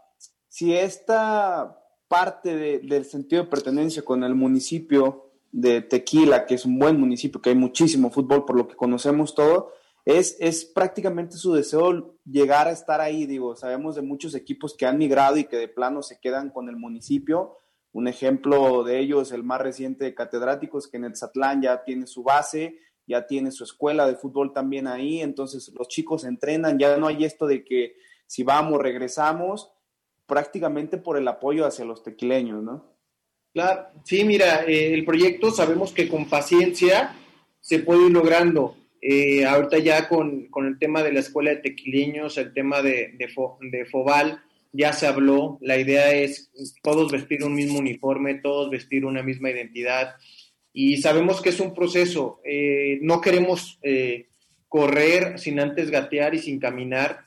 si 0.46 0.72
esta 0.72 1.84
parte 2.06 2.78
del 2.78 3.04
sentido 3.06 3.42
de 3.42 3.48
pertenencia 3.50 4.04
con 4.04 4.22
el 4.22 4.36
municipio 4.36 5.32
de 5.50 5.82
Tequila, 5.82 6.46
que 6.46 6.54
es 6.54 6.64
un 6.64 6.78
buen 6.78 7.00
municipio, 7.00 7.42
que 7.42 7.50
hay 7.50 7.56
muchísimo 7.56 8.08
fútbol 8.08 8.44
por 8.44 8.56
lo 8.56 8.68
que 8.68 8.76
conocemos 8.76 9.34
todo, 9.34 9.72
es, 10.04 10.36
es 10.38 10.64
prácticamente 10.64 11.36
su 11.36 11.52
deseo 11.52 12.14
llegar 12.24 12.68
a 12.68 12.70
estar 12.70 13.00
ahí. 13.00 13.26
Digo, 13.26 13.56
sabemos 13.56 13.96
de 13.96 14.02
muchos 14.02 14.36
equipos 14.36 14.76
que 14.76 14.86
han 14.86 14.96
migrado 14.96 15.38
y 15.38 15.44
que 15.46 15.56
de 15.56 15.66
plano 15.66 16.02
se 16.04 16.20
quedan 16.20 16.50
con 16.50 16.68
el 16.68 16.76
municipio. 16.76 17.58
Un 17.92 18.08
ejemplo 18.08 18.84
de 18.84 18.98
ellos, 18.98 19.32
el 19.32 19.44
más 19.44 19.60
reciente 19.60 20.04
de 20.04 20.14
Catedráticos, 20.14 20.88
que 20.88 20.96
en 20.96 21.04
Etzatlán 21.04 21.62
ya 21.62 21.84
tiene 21.84 22.06
su 22.06 22.22
base, 22.22 22.78
ya 23.06 23.26
tiene 23.26 23.50
su 23.50 23.64
escuela 23.64 24.06
de 24.06 24.16
fútbol 24.16 24.52
también 24.52 24.86
ahí, 24.86 25.20
entonces 25.20 25.72
los 25.76 25.88
chicos 25.88 26.24
entrenan, 26.24 26.78
ya 26.78 26.96
no 26.96 27.06
hay 27.06 27.24
esto 27.24 27.46
de 27.46 27.64
que 27.64 27.96
si 28.26 28.44
vamos, 28.44 28.80
regresamos, 28.80 29.72
prácticamente 30.26 30.96
por 30.96 31.18
el 31.18 31.28
apoyo 31.28 31.66
hacia 31.66 31.84
los 31.84 32.02
tequileños, 32.02 32.62
¿no? 32.62 32.92
Claro, 33.52 33.88
sí, 34.04 34.24
mira, 34.24 34.64
eh, 34.64 34.94
el 34.94 35.04
proyecto 35.04 35.50
sabemos 35.50 35.92
que 35.92 36.08
con 36.08 36.28
paciencia 36.28 37.14
se 37.60 37.80
puede 37.80 38.06
ir 38.06 38.12
logrando. 38.12 38.76
Eh, 39.02 39.44
ahorita 39.44 39.78
ya 39.78 40.08
con, 40.08 40.48
el 40.54 40.78
tema 40.78 41.02
de 41.02 41.12
la 41.12 41.20
escuela 41.20 41.50
de 41.50 41.56
tequileños, 41.56 42.38
el 42.38 42.54
tema 42.54 42.80
de, 42.80 43.14
de, 43.18 43.84
Fobal, 43.84 44.42
ya 44.72 44.92
se 44.92 45.06
habló. 45.06 45.58
La 45.60 45.78
idea 45.78 46.12
es 46.12 46.50
todos 46.82 47.12
vestir 47.12 47.44
un 47.44 47.54
mismo 47.54 47.78
uniforme, 47.78 48.34
todos 48.34 48.70
vestir 48.70 49.04
una 49.04 49.22
misma 49.22 49.50
identidad. 49.50 50.14
Y 50.72 50.96
sabemos 50.96 51.40
que 51.40 51.50
es 51.50 51.60
un 51.60 51.74
proceso. 51.74 52.40
Eh, 52.44 52.98
no 53.02 53.20
queremos 53.20 53.78
eh, 53.82 54.28
correr 54.68 55.38
sin 55.38 55.60
antes 55.60 55.90
gatear 55.90 56.34
y 56.34 56.38
sin 56.38 56.58
caminar, 56.58 57.26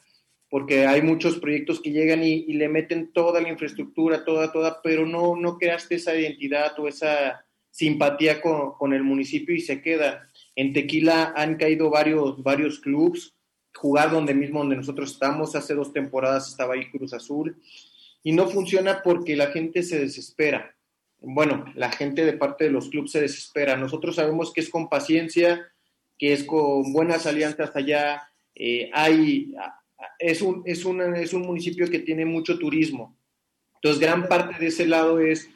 porque 0.50 0.88
hay 0.88 1.02
muchos 1.04 1.38
proyectos 1.38 1.80
que 1.80 1.92
llegan 1.92 2.24
y, 2.24 2.42
le 2.54 2.70
meten 2.70 3.12
toda 3.12 3.40
la 3.42 3.50
infraestructura, 3.50 4.26
toda, 4.26 4.52
toda, 4.52 4.82
pero 4.82 5.06
no, 5.06 5.36
no 5.36 5.58
creaste 5.58 5.96
esa 5.96 6.16
identidad 6.16 6.78
o 6.80 6.88
esa 6.88 7.46
simpatía 7.70 8.42
con, 8.42 8.72
con 8.74 8.94
el 8.94 9.04
municipio 9.04 9.54
y 9.54 9.60
se 9.60 9.82
queda. 9.82 10.30
En 10.56 10.74
Tequila 10.74 11.34
han 11.36 11.58
caído 11.58 11.90
varios, 11.90 12.42
varios 12.42 12.80
clubs, 12.80 13.35
jugar 13.76 14.12
donde 14.12 14.34
mismo 14.34 14.60
donde 14.60 14.76
nosotros 14.76 15.12
estamos, 15.12 15.56
hace 15.56 15.74
dos 15.74 15.94
temporadas 15.94 16.48
estaba 16.50 16.74
ahí 16.74 16.90
Cruz 16.90 17.14
Azul, 17.14 17.62
y 18.24 18.32
no 18.32 18.48
funciona 18.48 19.02
porque 19.04 19.36
la 19.36 19.48
gente 19.48 19.84
se 19.84 20.00
desespera. 20.00 20.76
Bueno, 21.20 21.66
la 21.76 21.92
gente 21.92 22.26
de 22.26 22.34
parte 22.34 22.66
de 22.66 22.72
los 22.72 22.90
clubes 22.90 23.12
se 23.12 23.22
desespera. 23.22 23.78
Nosotros 23.78 24.16
sabemos 24.16 24.52
que 24.52 24.62
es 24.62 24.70
con 24.70 24.90
paciencia, 24.90 25.68
que 26.18 26.34
es 26.34 26.44
con 26.44 26.92
buenas 26.92 27.26
alianzas 27.26 27.76
allá. 27.76 28.30
Eh, 28.56 28.90
hay, 28.94 29.54
es, 30.20 30.42
un, 30.42 30.64
es, 30.66 30.80
es 30.80 31.34
un 31.34 31.42
municipio 31.42 31.90
que 31.90 32.00
tiene 32.00 32.26
mucho 32.26 32.58
turismo. 32.58 33.18
Entonces, 33.76 34.00
gran 34.00 34.28
parte 34.28 34.60
de 34.60 34.68
ese 34.68 34.88
lado 34.88 35.20
es 35.20 35.50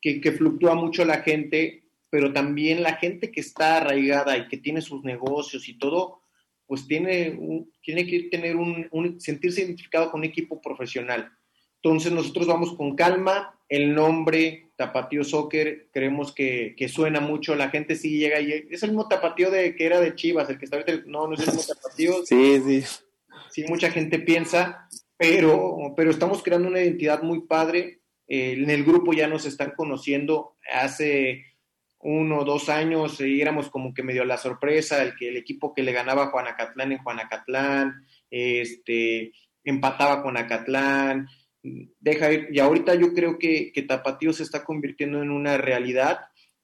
que 0.00 0.32
fluctúa 0.32 0.74
mucho 0.74 1.04
la 1.04 1.20
gente 1.22 1.86
pero 2.10 2.32
también 2.32 2.82
la 2.82 2.94
gente 2.94 3.30
que 3.30 3.40
está 3.40 3.76
arraigada 3.76 4.36
y 4.36 4.48
que 4.48 4.56
tiene 4.56 4.80
sus 4.80 5.04
negocios 5.04 5.68
y 5.68 5.78
todo, 5.78 6.22
pues 6.66 6.86
tiene, 6.86 7.38
tiene 7.82 8.06
que 8.06 8.24
tener 8.24 8.56
un, 8.56 9.20
sentirse 9.20 9.62
identificado 9.62 10.10
con 10.10 10.20
un 10.20 10.26
equipo 10.26 10.60
profesional. 10.60 11.30
Entonces 11.82 12.12
nosotros 12.12 12.46
vamos 12.46 12.74
con 12.74 12.96
calma, 12.96 13.58
el 13.68 13.94
nombre 13.94 14.70
Tapatío 14.76 15.24
Soccer, 15.24 15.88
creemos 15.92 16.32
que, 16.32 16.74
suena 16.88 17.20
mucho, 17.20 17.54
la 17.54 17.70
gente 17.70 17.94
sí 17.94 18.18
llega 18.18 18.40
y 18.40 18.52
es 18.70 18.82
el 18.82 18.90
mismo 18.90 19.08
Tapatío 19.08 19.50
de 19.50 19.74
que 19.76 19.86
era 19.86 20.00
de 20.00 20.14
Chivas, 20.14 20.48
el 20.50 20.58
que 20.58 20.64
está 20.64 20.76
ahorita, 20.76 21.04
no, 21.06 21.28
no 21.28 21.34
es 21.34 21.40
el 21.40 21.54
mismo 21.54 21.74
Tapatío. 21.74 22.14
Sí, 22.26 22.60
sí. 22.64 22.84
Sí, 23.50 23.64
mucha 23.68 23.90
gente 23.90 24.18
piensa, 24.18 24.88
pero, 25.16 25.94
pero 25.96 26.10
estamos 26.10 26.42
creando 26.42 26.68
una 26.68 26.82
identidad 26.82 27.22
muy 27.22 27.46
padre. 27.46 28.00
Eh, 28.28 28.52
en 28.52 28.68
el 28.68 28.84
grupo 28.84 29.12
ya 29.12 29.28
nos 29.28 29.46
están 29.46 29.72
conociendo 29.76 30.56
hace 30.72 31.44
uno 32.00 32.40
o 32.40 32.44
dos 32.44 32.68
años 32.68 33.20
éramos 33.20 33.70
como 33.70 33.94
que 33.94 34.02
medio 34.02 34.24
la 34.24 34.36
sorpresa, 34.36 35.02
el 35.02 35.16
que 35.16 35.28
el 35.28 35.36
equipo 35.36 35.74
que 35.74 35.82
le 35.82 35.92
ganaba 35.92 36.24
a 36.24 36.30
Juanacatlán 36.30 36.92
en 36.92 36.98
Juanacatlán, 36.98 38.06
este, 38.30 39.32
empataba 39.64 40.22
con 40.22 40.36
Acatlán, 40.36 41.28
deja 41.62 42.32
ir, 42.32 42.48
y 42.52 42.60
ahorita 42.60 42.94
yo 42.94 43.12
creo 43.12 43.38
que, 43.38 43.72
que 43.72 43.82
Tapatío 43.82 44.32
se 44.32 44.44
está 44.44 44.64
convirtiendo 44.64 45.22
en 45.22 45.30
una 45.30 45.56
realidad 45.56 46.20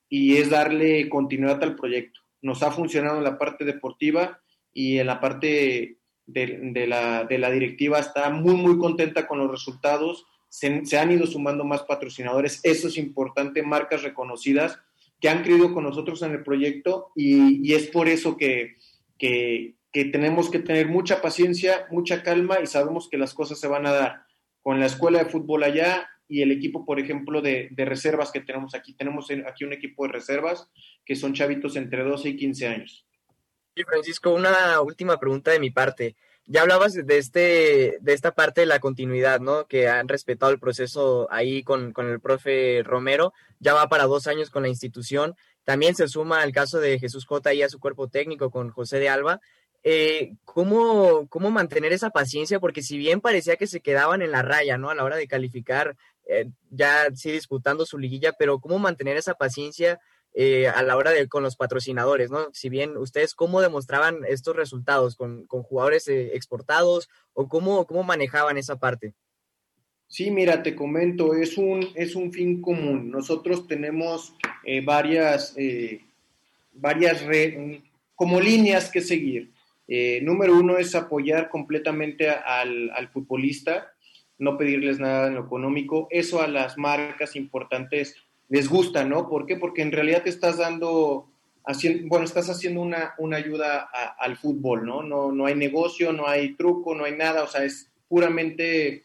y 0.08 0.36
es 0.36 0.50
darle 0.50 1.08
continuidad 1.08 1.62
al 1.62 1.74
proyecto. 1.74 2.20
Nos 2.40 2.62
ha 2.62 2.70
funcionado 2.70 3.18
en 3.18 3.24
la 3.24 3.38
parte 3.38 3.64
deportiva 3.64 4.40
y 4.72 4.98
en 4.98 5.06
la 5.06 5.20
parte 5.20 5.98
de, 6.26 6.86
la, 6.86 7.24
de 7.24 7.38
la, 7.38 7.50
directiva 7.50 7.98
está 7.98 8.30
muy, 8.30 8.54
muy 8.54 8.78
contenta 8.78 9.26
con 9.26 9.38
los 9.38 9.50
resultados. 9.50 10.26
Se, 10.48 10.84
se 10.84 10.98
han 10.98 11.10
ido 11.10 11.26
sumando 11.26 11.64
más 11.64 11.82
patrocinadores, 11.82 12.60
eso 12.62 12.88
es 12.88 12.98
importante, 12.98 13.62
marcas 13.62 14.02
reconocidas 14.02 14.78
que 15.22 15.28
han 15.28 15.44
creído 15.44 15.72
con 15.72 15.84
nosotros 15.84 16.20
en 16.22 16.32
el 16.32 16.42
proyecto 16.42 17.12
y, 17.14 17.72
es 17.72 17.86
por 17.86 18.08
eso 18.08 18.36
que, 18.36 18.76
tenemos 19.92 20.50
que 20.50 20.58
tener 20.58 20.88
mucha 20.88 21.22
paciencia, 21.22 21.86
mucha 21.92 22.24
calma 22.24 22.58
y 22.60 22.66
sabemos 22.66 23.08
que 23.08 23.18
las 23.18 23.32
cosas 23.32 23.60
se 23.60 23.68
van 23.68 23.86
a 23.86 23.92
dar 23.92 24.22
con 24.62 24.80
la 24.80 24.86
escuela 24.86 25.20
de 25.20 25.30
fútbol 25.30 25.62
allá 25.62 26.10
y 26.26 26.42
el 26.42 26.50
equipo, 26.50 26.84
por 26.84 26.98
ejemplo, 26.98 27.40
de, 27.40 27.70
reservas 27.76 28.32
que 28.32 28.40
tenemos 28.40 28.74
aquí. 28.74 28.94
Tenemos 28.94 29.28
aquí 29.46 29.64
un 29.64 29.72
equipo 29.72 30.04
de 30.04 30.12
reservas 30.12 30.68
que 31.04 31.14
son 31.14 31.34
chavitos 31.34 31.76
entre 31.76 32.02
12 32.02 32.30
y 32.30 32.36
15 32.36 32.66
años. 32.66 33.06
Y 33.76 33.84
Francisco, 33.84 34.34
una 34.34 34.80
última 34.80 35.20
pregunta 35.20 35.52
de 35.52 35.60
mi 35.60 35.70
parte. 35.70 36.16
Ya 36.46 36.62
hablabas 36.62 36.92
de, 36.94 37.18
este, 37.18 37.98
de 38.00 38.12
esta 38.12 38.34
parte 38.34 38.62
de 38.62 38.66
la 38.66 38.80
continuidad, 38.80 39.40
¿no? 39.40 39.66
Que 39.66 39.88
han 39.88 40.08
respetado 40.08 40.50
el 40.50 40.58
proceso 40.58 41.28
ahí 41.30 41.62
con, 41.62 41.92
con 41.92 42.10
el 42.10 42.20
profe 42.20 42.82
Romero. 42.84 43.32
Ya 43.60 43.74
va 43.74 43.88
para 43.88 44.04
dos 44.04 44.26
años 44.26 44.50
con 44.50 44.62
la 44.62 44.68
institución. 44.68 45.36
También 45.64 45.94
se 45.94 46.08
suma 46.08 46.42
el 46.42 46.52
caso 46.52 46.80
de 46.80 46.98
Jesús 46.98 47.26
J. 47.26 47.54
y 47.54 47.62
a 47.62 47.68
su 47.68 47.78
cuerpo 47.78 48.08
técnico 48.08 48.50
con 48.50 48.70
José 48.70 48.98
de 48.98 49.08
Alba. 49.08 49.40
Eh, 49.84 50.34
¿cómo, 50.44 51.26
¿Cómo 51.28 51.50
mantener 51.50 51.92
esa 51.92 52.10
paciencia? 52.10 52.60
Porque 52.60 52.82
si 52.82 52.98
bien 52.98 53.20
parecía 53.20 53.56
que 53.56 53.66
se 53.66 53.80
quedaban 53.80 54.22
en 54.22 54.30
la 54.30 54.42
raya, 54.42 54.78
¿no? 54.78 54.90
A 54.90 54.94
la 54.94 55.04
hora 55.04 55.16
de 55.16 55.28
calificar, 55.28 55.96
eh, 56.26 56.48
ya 56.70 57.08
sí 57.14 57.30
disputando 57.32 57.86
su 57.86 57.98
liguilla, 57.98 58.32
pero 58.32 58.60
¿cómo 58.60 58.78
mantener 58.78 59.16
esa 59.16 59.34
paciencia 59.34 60.00
eh, 60.34 60.68
a 60.68 60.82
la 60.82 60.96
hora 60.96 61.10
de 61.10 61.28
con 61.28 61.42
los 61.42 61.56
patrocinadores, 61.56 62.30
¿no? 62.30 62.48
Si 62.52 62.68
bien 62.68 62.96
ustedes 62.96 63.34
cómo 63.34 63.60
demostraban 63.60 64.20
estos 64.26 64.56
resultados 64.56 65.16
con, 65.16 65.46
jugadores 65.46 66.08
eh, 66.08 66.34
exportados 66.34 67.08
o 67.34 67.48
cómo, 67.48 67.86
cómo 67.86 68.02
manejaban 68.02 68.56
esa 68.56 68.78
parte. 68.78 69.14
Sí, 70.08 70.30
mira, 70.30 70.62
te 70.62 70.74
comento, 70.74 71.34
es 71.34 71.56
un, 71.56 71.88
es 71.94 72.14
un 72.14 72.32
fin 72.32 72.60
común. 72.60 73.10
Nosotros 73.10 73.66
tenemos 73.66 74.34
eh, 74.64 74.80
varias, 74.82 75.54
varias 76.72 77.24
como 78.14 78.40
líneas 78.40 78.90
que 78.90 79.00
seguir. 79.00 79.52
número 80.22 80.54
uno 80.54 80.76
es 80.78 80.94
apoyar 80.94 81.48
completamente 81.48 82.28
al, 82.30 82.90
al 82.90 83.08
futbolista 83.08 83.92
no 84.42 84.58
pedirles 84.58 84.98
nada 84.98 85.28
en 85.28 85.34
lo 85.34 85.44
económico. 85.44 86.08
Eso 86.10 86.42
a 86.42 86.48
las 86.48 86.76
marcas 86.76 87.36
importantes 87.36 88.16
les 88.52 88.68
gusta, 88.68 89.02
¿no? 89.06 89.30
¿Por 89.30 89.46
qué? 89.46 89.56
Porque 89.56 89.80
en 89.80 89.92
realidad 89.92 90.24
te 90.24 90.28
estás 90.28 90.58
dando, 90.58 91.26
haciendo, 91.64 92.06
bueno, 92.06 92.26
estás 92.26 92.50
haciendo 92.50 92.82
una, 92.82 93.14
una 93.16 93.38
ayuda 93.38 93.88
al 94.18 94.36
fútbol, 94.36 94.84
¿no? 94.84 95.02
¿no? 95.02 95.32
No 95.32 95.46
hay 95.46 95.54
negocio, 95.54 96.12
no 96.12 96.28
hay 96.28 96.52
truco, 96.52 96.94
no 96.94 97.04
hay 97.04 97.16
nada, 97.16 97.44
o 97.44 97.46
sea, 97.46 97.64
es 97.64 97.90
puramente 98.08 99.04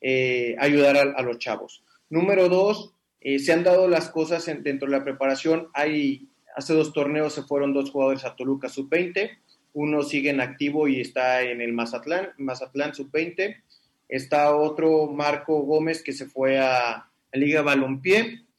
eh, 0.00 0.56
ayudar 0.58 0.96
a, 0.96 1.22
los 1.22 1.38
chavos. 1.38 1.84
Número 2.08 2.48
dos, 2.48 2.92
eh, 3.20 3.38
se 3.38 3.52
han 3.52 3.62
dado 3.62 3.86
las 3.86 4.10
cosas 4.10 4.44
dentro 4.44 4.88
de 4.90 4.98
la 4.98 5.04
preparación. 5.04 5.68
Hay, 5.72 6.26
hace 6.56 6.74
dos 6.74 6.92
torneos 6.92 7.32
se 7.32 7.44
fueron 7.44 7.72
dos 7.72 7.92
jugadores 7.92 8.24
a 8.24 8.34
Toluca 8.34 8.68
sub-20, 8.68 9.30
uno 9.72 10.02
sigue 10.02 10.30
en 10.30 10.40
activo 10.40 10.88
y 10.88 11.00
está 11.00 11.42
en 11.42 11.60
el 11.60 11.72
Mazatlán, 11.72 12.30
Mazatlán 12.38 12.92
sub-20. 12.92 13.54
Está 14.08 14.56
otro 14.56 15.06
Marco 15.06 15.60
Gómez 15.60 16.02
que 16.02 16.12
se 16.12 16.26
fue 16.26 16.58
a, 16.58 17.06
Liga 17.32 17.62
Balompié. 17.62 18.49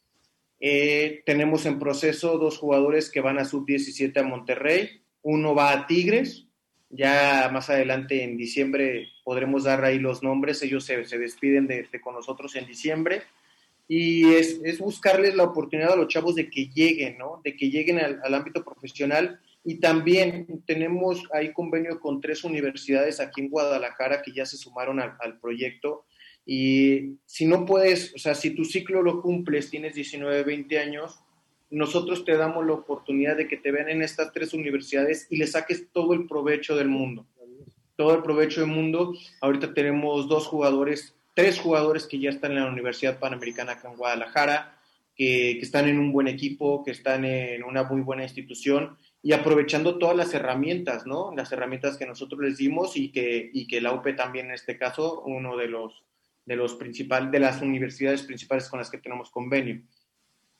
Eh, 0.62 1.24
tenemos 1.26 1.66
en 1.66 1.80
proceso 1.80 2.38
dos 2.38 2.58
jugadores 2.58 3.10
que 3.10 3.20
van 3.20 3.40
a 3.40 3.46
sub-17 3.46 4.18
a 4.18 4.24
Monterrey. 4.24 5.02
Uno 5.22 5.54
va 5.54 5.74
a 5.74 5.88
Tigres. 5.88 6.48
Ya 6.90 7.50
más 7.52 7.70
adelante 7.70 8.24
en 8.24 8.38
diciembre 8.38 9.08
podremos 9.24 9.64
dar 9.64 9.84
ahí 9.84 10.00
los 10.00 10.24
nombres. 10.24 10.62
Ellos 10.62 10.86
se, 10.86 10.98
despiden 11.18 11.68
de, 11.68 11.88
con 12.02 12.14
nosotros 12.14 12.56
en 12.56 12.68
diciembre. 12.68 13.24
Y 13.88 14.34
es, 14.36 14.80
buscarles 14.80 15.36
la 15.36 15.44
oportunidad 15.44 15.94
a 15.94 15.98
los 15.98 16.08
chavos 16.08 16.36
de 16.36 16.50
que 16.50 16.68
lleguen, 16.68 17.18
¿no? 17.18 17.42
De 17.44 17.58
que 17.58 17.70
lleguen 17.70 18.00
al 18.00 18.34
ámbito 18.34 18.64
profesional 18.64 19.42
y 19.64 19.76
también 19.76 20.64
tenemos 20.66 21.24
ahí 21.34 21.54
convenio 21.54 22.00
con 22.00 22.20
tres 22.20 22.44
universidades 22.44 23.20
aquí 23.20 23.42
en 23.42 23.50
Guadalajara 23.50 24.22
que 24.22 24.32
ya 24.32 24.46
se 24.46 24.58
sumaron 24.58 25.00
al, 25.00 25.40
proyecto. 25.40 26.06
Y 26.46 27.18
si 27.26 27.46
no 27.46 27.66
puedes, 27.66 28.14
o 28.16 28.18
sea, 28.18 28.36
si 28.36 28.52
tu 28.52 28.66
ciclo 28.66 29.02
lo 29.02 29.22
cumples, 29.22 29.70
tienes 29.70 29.96
19, 29.96 30.44
20 30.44 30.80
años, 30.80 31.20
nosotros 31.70 32.26
te 32.26 32.36
damos 32.36 32.66
la 32.66 32.74
oportunidad 32.74 33.38
de 33.38 33.48
que 33.48 33.58
te 33.58 33.72
vean 33.72 33.90
en 33.90 34.02
estas 34.02 34.34
tres 34.34 34.54
universidades 34.54 35.28
y 35.30 35.38
le 35.38 35.48
saques 35.48 35.88
todo 35.92 36.14
el 36.14 36.28
provecho 36.28 36.76
del 36.76 36.90
mundo. 36.90 37.26
Todo 37.96 38.16
el 38.16 38.24
provecho 38.24 38.62
del 38.62 38.70
mundo. 38.70 39.14
Ahorita 39.40 39.74
tenemos 39.74 40.28
dos 40.28 40.48
jugadores, 40.48 41.16
tres 41.34 41.60
jugadores 41.60 42.08
que 42.08 42.20
ya 42.20 42.30
están 42.30 42.52
en 42.52 42.64
la 42.64 42.72
Universidad 42.72 43.20
Panamericana 43.20 43.74
acá 43.74 43.90
en 43.90 43.98
Guadalajara, 43.98 44.78
que, 45.16 45.58
que 45.60 45.66
están 45.66 45.88
en 45.88 46.00
un 46.00 46.12
buen 46.12 46.28
equipo, 46.28 46.84
que 46.84 46.92
están 46.92 47.24
en 47.24 47.64
una 47.64 47.84
muy 47.84 48.02
buena 48.02 48.24
institución 48.24 48.98
y 49.24 49.34
aprovechando 49.34 49.98
todas 49.98 50.16
las 50.16 50.34
herramientas, 50.34 51.06
¿no? 51.06 51.34
Las 51.36 51.52
herramientas 51.52 51.98
que 51.98 52.08
nosotros 52.08 52.42
les 52.42 52.58
dimos 52.58 52.98
y 52.98 53.10
que, 53.12 53.50
y 53.54 53.68
que 53.68 53.82
la 53.82 53.94
UP 53.94 54.16
también 54.16 54.48
en 54.48 54.54
este 54.54 54.78
caso, 54.78 55.22
uno 55.22 55.58
de 55.58 55.68
los, 55.68 56.04
de 56.52 56.58
los 56.58 56.76
principales, 56.76 57.32
de 57.32 57.40
las 57.40 57.62
universidades 57.62 58.24
principales 58.24 58.68
con 58.68 58.80
las 58.80 58.90
que 58.90 58.98
tenemos 58.98 59.32
convenio. 59.32 59.82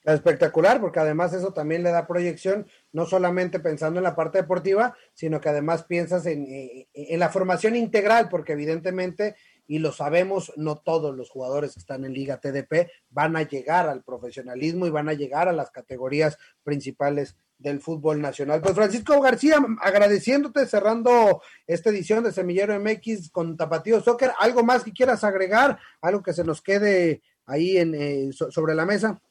Espectacular, 0.06 0.80
porque 0.80 1.02
además 1.02 1.34
eso 1.34 1.52
también 1.52 1.84
le 1.84 1.92
da 1.92 2.08
proyección, 2.08 2.66
no 2.94 3.06
solamente 3.06 3.60
pensando 3.60 4.00
en 4.00 4.06
la 4.06 4.16
parte 4.16 4.38
deportiva, 4.38 4.96
sino 5.14 5.42
que 5.42 5.50
además 5.50 5.84
piensas 5.84 6.26
en, 6.28 6.48
en 6.48 7.20
la 7.20 7.28
formación 7.28 7.76
integral, 7.76 8.30
porque 8.30 8.54
evidentemente 8.54 9.36
y 9.68 9.80
lo 9.80 9.92
sabemos, 9.92 10.54
no 10.56 10.78
todos 10.78 11.14
los 11.14 11.30
jugadores 11.30 11.74
que 11.74 11.82
están 11.82 12.06
en 12.06 12.14
Liga 12.14 12.40
TDP 12.40 12.90
van 13.10 13.36
a 13.36 13.44
llegar 13.44 13.90
al 13.90 14.02
profesionalismo 14.02 14.88
y 14.88 14.92
van 14.92 15.10
a 15.10 15.14
llegar 15.14 15.50
a 15.50 15.54
las 15.54 15.72
categorías 15.72 16.38
principales 16.64 17.36
del 17.62 17.80
fútbol 17.80 18.22
nacional. 18.22 18.62
Pues 18.62 18.76
Francisco 18.76 19.20
García, 19.22 19.58
agradeciéndote, 19.82 20.66
cerrando 20.66 21.42
esta 21.68 21.90
edición 21.90 22.24
de 22.24 22.32
Semillero 22.32 22.80
MX 22.80 23.30
con 23.32 23.58
Tapatío 23.58 24.02
Soccer, 24.02 24.32
¿algo 24.40 24.64
más 24.64 24.84
que 24.84 24.94
quieras 24.94 25.24
agregar? 25.24 25.80
¿Algo 26.02 26.24
que 26.24 26.34
se 26.34 26.44
nos 26.44 26.62
quede 26.62 27.22
ahí 27.46 27.78
en, 27.78 27.96
eh, 27.96 28.30
sobre 28.32 28.76
la 28.76 28.86
mesa? 28.86 29.22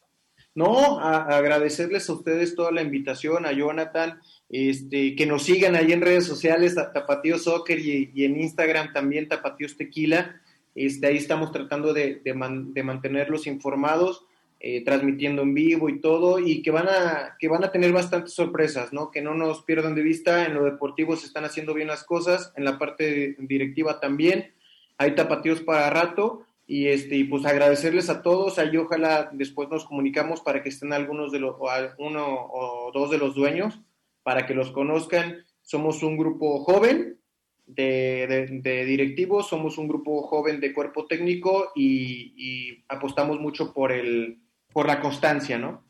No, 0.55 0.99
agradecerles 0.99 2.09
a 2.09 2.15
ustedes 2.15 2.57
toda 2.57 2.73
la 2.73 2.83
invitación, 2.83 3.47
a 3.47 3.53
Jonathan, 3.53 4.21
este, 4.49 5.15
que 5.15 5.25
nos 5.25 5.45
sigan 5.45 5.77
ahí 5.77 5.93
en 5.93 6.01
redes 6.01 6.27
sociales, 6.27 6.75
Tapatío 6.75 7.39
Soccer 7.39 7.79
y, 7.79 8.25
en 8.25 8.41
Instagram 8.41 8.93
también 8.93 9.29
Tapatíos 9.29 9.77
Tequila. 9.77 10.41
Este, 10.75 11.07
ahí 11.07 11.17
estamos 11.17 11.53
tratando 11.53 11.93
de, 11.93 12.21
de 12.25 12.83
mantenerlos 12.83 13.47
informados 13.47 14.25
eh, 14.63 14.85
transmitiendo 14.85 15.41
en 15.41 15.55
vivo 15.55 15.89
y 15.89 16.01
todo, 16.01 16.39
y 16.39 16.61
que 16.61 16.71
van, 16.71 16.87
a, 16.87 17.37
que 17.39 17.49
van 17.49 17.65
a 17.65 17.73
tener 17.73 17.93
bastantes 17.93 18.35
sorpresas, 18.35 18.93
¿no? 18.93 19.11
Que 19.11 19.23
no 19.23 19.35
nos 19.35 19.63
pierdan 19.63 19.95
de 19.95 20.03
vista, 20.03 20.45
en 20.45 20.53
lo 20.53 20.65
deportivo 20.65 21.17
se 21.17 21.27
están 21.27 21.47
haciendo 21.47 21.73
bien 21.73 21.89
las 21.89 22.05
cosas, 22.05 22.53
en 22.57 22.67
la 22.67 22.79
parte 22.79 23.37
directiva 23.39 24.01
también, 24.01 24.53
hay 24.99 25.15
tapatíos 25.15 25.63
para 25.63 25.89
rato, 25.89 26.45
y 26.67 26.89
este 26.89 27.17
y 27.17 27.25
pues 27.25 27.47
agradecerles 27.47 28.11
a 28.11 28.23
todos. 28.23 28.59
Ahí 28.59 28.77
ojalá 28.77 29.31
después 29.33 29.69
nos 29.71 29.87
comunicamos 29.87 30.41
para 30.41 30.63
que 30.63 30.69
estén 30.69 30.93
algunos 30.93 31.33
de 31.33 31.41
los 31.41 31.57
uno 31.99 32.27
o 32.53 32.93
dos 32.93 33.11
de 33.11 33.19
los 33.19 33.35
dueños 33.35 33.81
para 34.23 34.47
que 34.47 34.55
los 34.55 34.71
conozcan. 34.71 35.45
Somos 35.63 36.05
un 36.05 36.17
grupo 36.17 36.63
joven 36.63 37.19
de, 37.67 38.85
directivos 38.87 39.49
somos 39.49 39.79
un 39.79 39.89
grupo 39.89 40.23
joven 40.23 40.61
de 40.61 40.73
cuerpo 40.73 41.07
técnico 41.07 41.73
y 41.75 42.85
apostamos 42.89 43.41
mucho 43.41 43.73
por 43.73 43.91
el 43.91 44.39
por 44.73 44.87
la 44.87 45.01
constancia, 45.01 45.59
¿no? 45.59 45.85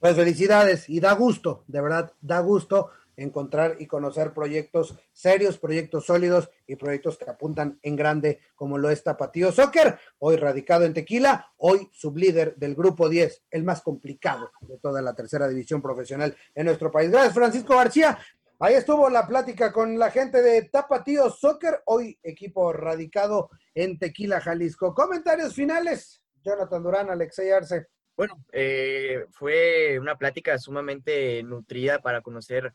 Pues 0.00 0.16
felicidades 0.16 0.88
y 0.88 1.00
da 1.00 1.12
gusto, 1.12 1.64
de 1.66 1.80
verdad, 1.80 2.12
da 2.20 2.40
gusto 2.40 2.90
encontrar 3.16 3.76
y 3.78 3.86
conocer 3.86 4.32
proyectos 4.32 4.98
serios, 5.12 5.58
proyectos 5.58 6.06
sólidos 6.06 6.50
y 6.66 6.76
proyectos 6.76 7.16
que 7.16 7.30
apuntan 7.30 7.78
en 7.82 7.96
grande 7.96 8.40
como 8.54 8.78
lo 8.78 8.90
es 8.90 9.02
Tapatío 9.02 9.52
Soccer, 9.52 9.98
hoy 10.18 10.36
radicado 10.36 10.84
en 10.84 10.94
Tequila, 10.94 11.52
hoy 11.58 11.88
sublíder 11.92 12.56
del 12.56 12.74
grupo 12.74 13.08
10, 13.08 13.44
el 13.50 13.64
más 13.64 13.82
complicado 13.82 14.50
de 14.62 14.78
toda 14.78 15.00
la 15.00 15.14
tercera 15.14 15.48
división 15.48 15.80
profesional 15.80 16.36
en 16.54 16.66
nuestro 16.66 16.90
país. 16.90 17.10
Gracias 17.10 17.34
Francisco 17.34 17.76
García. 17.76 18.18
Ahí 18.60 18.74
estuvo 18.74 19.10
la 19.10 19.26
plática 19.26 19.72
con 19.72 19.98
la 19.98 20.10
gente 20.10 20.40
de 20.40 20.62
Tapatío 20.62 21.28
Soccer, 21.28 21.82
hoy 21.86 22.18
equipo 22.22 22.72
radicado 22.72 23.50
en 23.74 23.98
Tequila, 23.98 24.40
Jalisco. 24.40 24.94
Comentarios 24.94 25.54
finales, 25.54 26.22
Jonathan 26.42 26.82
Durán, 26.82 27.10
Alexei 27.10 27.50
Arce. 27.50 27.88
Bueno, 28.16 28.44
eh, 28.52 29.26
fue 29.32 29.98
una 29.98 30.16
plática 30.16 30.56
sumamente 30.58 31.42
nutrida 31.42 31.98
para 32.00 32.20
conocer 32.20 32.72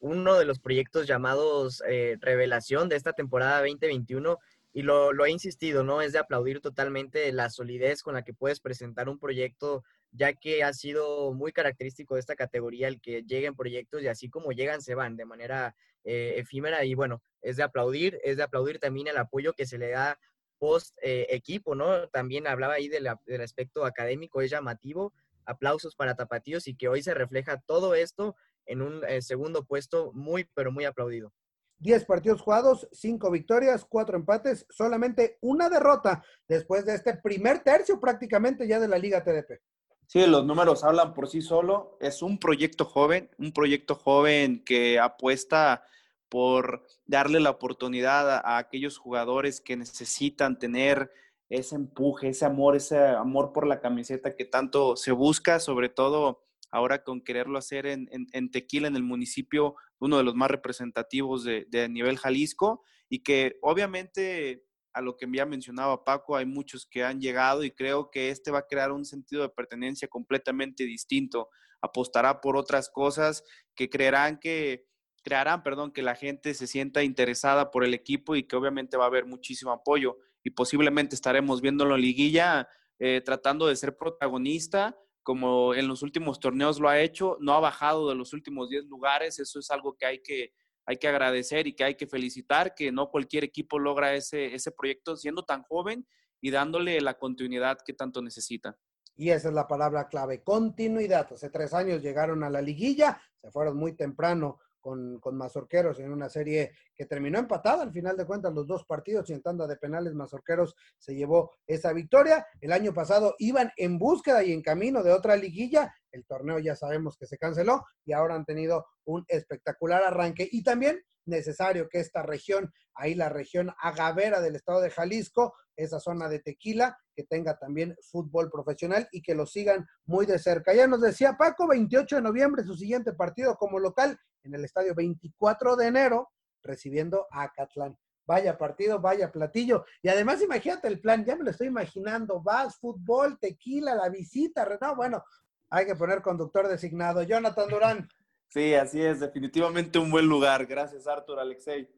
uno 0.00 0.36
de 0.36 0.44
los 0.44 0.58
proyectos 0.58 1.06
llamados 1.06 1.82
eh, 1.88 2.16
Revelación 2.20 2.88
de 2.88 2.96
esta 2.96 3.12
temporada 3.12 3.60
2021 3.60 4.38
y 4.72 4.82
lo, 4.82 5.12
lo, 5.12 5.26
he 5.26 5.30
insistido, 5.30 5.84
¿no? 5.84 6.00
Es 6.00 6.12
de 6.12 6.18
aplaudir 6.18 6.60
totalmente 6.60 7.30
la 7.32 7.50
solidez 7.50 8.02
con 8.02 8.14
la 8.14 8.22
que 8.22 8.34
puedes 8.34 8.60
presentar 8.60 9.08
un 9.08 9.18
proyecto, 9.18 9.84
ya 10.12 10.32
que 10.32 10.64
ha 10.64 10.72
sido 10.72 11.32
muy 11.34 11.52
característico 11.52 12.14
de 12.14 12.20
esta 12.20 12.36
categoría 12.36 12.88
el 12.88 13.00
que 13.00 13.22
lleguen 13.22 13.54
proyectos 13.54 14.02
y 14.02 14.08
así 14.08 14.28
como 14.28 14.52
llegan, 14.52 14.80
se 14.80 14.94
van 14.94 15.16
de 15.16 15.24
manera 15.24 15.74
eh, 16.04 16.34
efímera 16.36 16.84
y 16.84 16.94
bueno, 16.94 17.22
es 17.42 17.56
de 17.56 17.62
aplaudir, 17.62 18.18
es 18.24 18.36
de 18.36 18.42
aplaudir 18.42 18.78
también 18.78 19.06
el 19.08 19.18
apoyo 19.18 19.52
que 19.52 19.66
se 19.66 19.78
le 19.78 19.90
da 19.90 20.18
post 20.60 20.96
eh, 21.02 21.26
equipo, 21.30 21.74
¿no? 21.74 22.08
También 22.10 22.46
hablaba 22.46 22.74
ahí 22.74 22.88
del 22.88 23.08
aspecto 23.42 23.84
académico, 23.84 24.42
es 24.42 24.50
llamativo. 24.50 25.12
Aplausos 25.46 25.96
para 25.96 26.14
Tapatíos 26.14 26.68
y 26.68 26.76
que 26.76 26.86
hoy 26.86 27.02
se 27.02 27.14
refleja 27.14 27.60
todo 27.66 27.94
esto 27.94 28.36
en 28.66 28.82
un 28.82 29.02
eh, 29.08 29.22
segundo 29.22 29.64
puesto 29.64 30.12
muy, 30.12 30.48
pero 30.54 30.70
muy 30.70 30.84
aplaudido. 30.84 31.32
Diez 31.78 32.04
partidos 32.04 32.42
jugados, 32.42 32.86
cinco 32.92 33.30
victorias, 33.30 33.86
cuatro 33.88 34.16
empates, 34.16 34.66
solamente 34.68 35.38
una 35.40 35.70
derrota 35.70 36.22
después 36.46 36.84
de 36.84 36.94
este 36.94 37.16
primer 37.16 37.60
tercio 37.60 37.98
prácticamente 37.98 38.68
ya 38.68 38.78
de 38.78 38.86
la 38.86 38.98
Liga 38.98 39.24
TDP. 39.24 39.60
Sí, 40.06 40.26
los 40.26 40.44
números 40.44 40.84
hablan 40.84 41.14
por 41.14 41.28
sí 41.28 41.40
solo. 41.40 41.96
Es 42.00 42.20
un 42.20 42.38
proyecto 42.38 42.84
joven, 42.84 43.30
un 43.38 43.52
proyecto 43.52 43.94
joven 43.94 44.62
que 44.62 44.98
apuesta 44.98 45.84
por 46.30 46.86
darle 47.04 47.40
la 47.40 47.50
oportunidad 47.50 48.30
a, 48.30 48.56
aquellos 48.56 48.96
jugadores 48.96 49.60
que 49.60 49.76
necesitan 49.76 50.58
tener 50.58 51.10
ese 51.50 51.74
empuje, 51.74 52.28
ese 52.28 52.46
amor, 52.46 52.76
ese 52.76 52.98
amor 52.98 53.52
por 53.52 53.66
la 53.66 53.80
camiseta 53.80 54.36
que 54.36 54.44
tanto 54.44 54.96
se 54.96 55.10
busca, 55.10 55.58
sobre 55.58 55.88
todo 55.88 56.46
ahora 56.70 57.02
con 57.02 57.20
quererlo 57.20 57.58
hacer 57.58 57.86
en, 57.86 58.50
Tequila, 58.52 58.86
en 58.86 58.94
el 58.94 59.02
municipio, 59.02 59.74
uno 59.98 60.18
de 60.18 60.22
los 60.22 60.36
más 60.36 60.50
representativos 60.50 61.42
de, 61.42 61.88
nivel 61.90 62.16
Jalisco, 62.16 62.84
y 63.08 63.24
que 63.24 63.58
obviamente 63.60 64.64
a 64.92 65.00
lo 65.00 65.16
que 65.16 65.26
ya 65.32 65.46
mencionaba 65.46 66.04
Paco, 66.04 66.36
hay 66.36 66.46
muchos 66.46 66.86
que 66.86 67.04
han 67.04 67.20
llegado 67.20 67.64
y 67.64 67.72
creo 67.72 68.10
que 68.10 68.30
este 68.30 68.52
va 68.52 68.60
a 68.60 68.66
crear 68.66 68.92
un 68.92 69.04
sentido 69.04 69.42
de 69.42 69.48
pertenencia 69.48 70.08
completamente 70.08 70.84
distinto. 70.84 71.48
Apostará 71.80 72.40
por 72.40 72.56
otras 72.56 72.90
cosas 72.90 73.44
que 73.74 73.88
creerán 73.88 74.38
que 74.38 74.89
crearán, 75.22 75.62
perdón, 75.62 75.92
que 75.92 76.02
la 76.02 76.14
gente 76.14 76.54
se 76.54 76.66
sienta 76.66 77.02
interesada 77.02 77.70
por 77.70 77.84
el 77.84 77.94
equipo 77.94 78.36
y 78.36 78.44
que 78.44 78.56
obviamente 78.56 78.96
va 78.96 79.04
a 79.04 79.08
haber 79.08 79.26
muchísimo 79.26 79.72
apoyo 79.72 80.16
y 80.42 80.50
posiblemente 80.50 81.14
estaremos 81.14 81.60
viéndolo 81.60 81.94
en 81.94 82.00
liguilla 82.00 82.68
eh, 82.98 83.22
tratando 83.24 83.66
de 83.66 83.76
ser 83.76 83.96
protagonista 83.96 84.96
como 85.22 85.74
en 85.74 85.86
los 85.86 86.02
últimos 86.02 86.40
torneos 86.40 86.80
lo 86.80 86.88
ha 86.88 87.00
hecho, 87.00 87.36
no 87.40 87.52
ha 87.52 87.60
bajado 87.60 88.08
de 88.08 88.14
los 88.14 88.32
últimos 88.32 88.70
10 88.70 88.86
lugares, 88.86 89.38
eso 89.38 89.58
es 89.58 89.70
algo 89.70 89.96
que 89.96 90.06
hay 90.06 90.22
que, 90.22 90.52
hay 90.86 90.96
que 90.96 91.08
agradecer 91.08 91.66
y 91.66 91.74
que 91.74 91.84
hay 91.84 91.94
que 91.94 92.06
felicitar, 92.06 92.74
que 92.74 92.90
no 92.90 93.10
cualquier 93.10 93.44
equipo 93.44 93.78
logra 93.78 94.14
ese, 94.14 94.54
ese 94.54 94.72
proyecto 94.72 95.16
siendo 95.16 95.44
tan 95.44 95.62
joven 95.62 96.06
y 96.40 96.50
dándole 96.50 97.00
la 97.00 97.18
continuidad 97.18 97.78
que 97.84 97.92
tanto 97.92 98.22
necesita. 98.22 98.76
Y 99.14 99.30
esa 99.30 99.48
es 99.48 99.54
la 99.54 99.68
palabra 99.68 100.08
clave, 100.08 100.42
continuidad. 100.42 101.30
Hace 101.30 101.50
tres 101.50 101.74
años 101.74 102.02
llegaron 102.02 102.42
a 102.42 102.48
la 102.48 102.62
liguilla, 102.62 103.20
se 103.40 103.50
fueron 103.50 103.76
muy 103.76 103.92
temprano 103.92 104.58
con, 104.80 105.20
con, 105.20 105.36
Mazorqueros 105.36 105.98
en 106.00 106.12
una 106.12 106.28
serie 106.28 106.72
que 106.94 107.06
terminó 107.06 107.38
empatada 107.38 107.82
al 107.82 107.92
final 107.92 108.16
de 108.16 108.24
cuentas 108.24 108.52
los 108.52 108.66
dos 108.66 108.84
partidos 108.84 109.28
y 109.28 109.32
en 109.32 109.42
tanda 109.42 109.66
de 109.66 109.76
penales 109.76 110.14
Mazorqueros 110.14 110.74
se 110.98 111.14
llevó 111.14 111.52
esa 111.66 111.92
victoria. 111.92 112.46
El 112.60 112.72
año 112.72 112.92
pasado 112.92 113.34
iban 113.38 113.70
en 113.76 113.98
búsqueda 113.98 114.42
y 114.42 114.52
en 114.52 114.62
camino 114.62 115.02
de 115.02 115.12
otra 115.12 115.36
liguilla. 115.36 115.94
El 116.10 116.24
torneo 116.24 116.58
ya 116.58 116.74
sabemos 116.74 117.16
que 117.16 117.26
se 117.26 117.38
canceló 117.38 117.84
y 118.04 118.12
ahora 118.12 118.34
han 118.34 118.44
tenido 118.44 118.86
un 119.04 119.24
espectacular 119.28 120.02
arranque 120.02 120.48
y 120.50 120.62
también 120.62 121.00
necesario 121.26 121.88
que 121.88 122.00
esta 122.00 122.22
región, 122.22 122.72
ahí 122.94 123.14
la 123.14 123.28
región 123.28 123.72
agavera 123.80 124.40
del 124.40 124.56
estado 124.56 124.80
de 124.80 124.90
Jalisco, 124.90 125.54
esa 125.76 126.00
zona 126.00 126.28
de 126.28 126.40
tequila, 126.40 126.98
que 127.14 127.24
tenga 127.24 127.58
también 127.58 127.96
fútbol 128.02 128.50
profesional 128.50 129.08
y 129.12 129.22
que 129.22 129.34
lo 129.34 129.46
sigan 129.46 129.86
muy 130.04 130.26
de 130.26 130.38
cerca. 130.38 130.74
Ya 130.74 130.86
nos 130.86 131.00
decía 131.00 131.36
Paco, 131.38 131.66
28 131.68 132.16
de 132.16 132.22
noviembre, 132.22 132.64
su 132.64 132.74
siguiente 132.74 133.12
partido 133.12 133.56
como 133.56 133.78
local 133.78 134.18
en 134.42 134.54
el 134.54 134.64
estadio 134.64 134.94
24 134.94 135.76
de 135.76 135.86
enero, 135.86 136.30
recibiendo 136.62 137.26
a 137.30 137.50
Catlán. 137.52 137.96
Vaya 138.26 138.56
partido, 138.56 139.00
vaya 139.00 139.32
platillo. 139.32 139.84
Y 140.02 140.08
además, 140.08 140.40
imagínate 140.40 140.86
el 140.86 141.00
plan, 141.00 141.24
ya 141.24 141.34
me 141.34 141.44
lo 141.44 141.50
estoy 141.50 141.66
imaginando. 141.66 142.40
Vas, 142.40 142.78
fútbol, 142.78 143.38
tequila, 143.40 143.94
la 143.94 144.08
visita. 144.08 144.78
No, 144.80 144.94
bueno, 144.94 145.24
hay 145.68 145.86
que 145.86 145.96
poner 145.96 146.22
conductor 146.22 146.68
designado. 146.68 147.22
Jonathan 147.22 147.68
Durán. 147.68 148.08
Sí, 148.50 148.74
así 148.74 149.00
es, 149.00 149.20
definitivamente 149.20 149.98
un 150.00 150.10
buen 150.10 150.26
lugar. 150.26 150.66
Gracias, 150.66 151.06
Artur, 151.06 151.38
Alexei. 151.38 151.88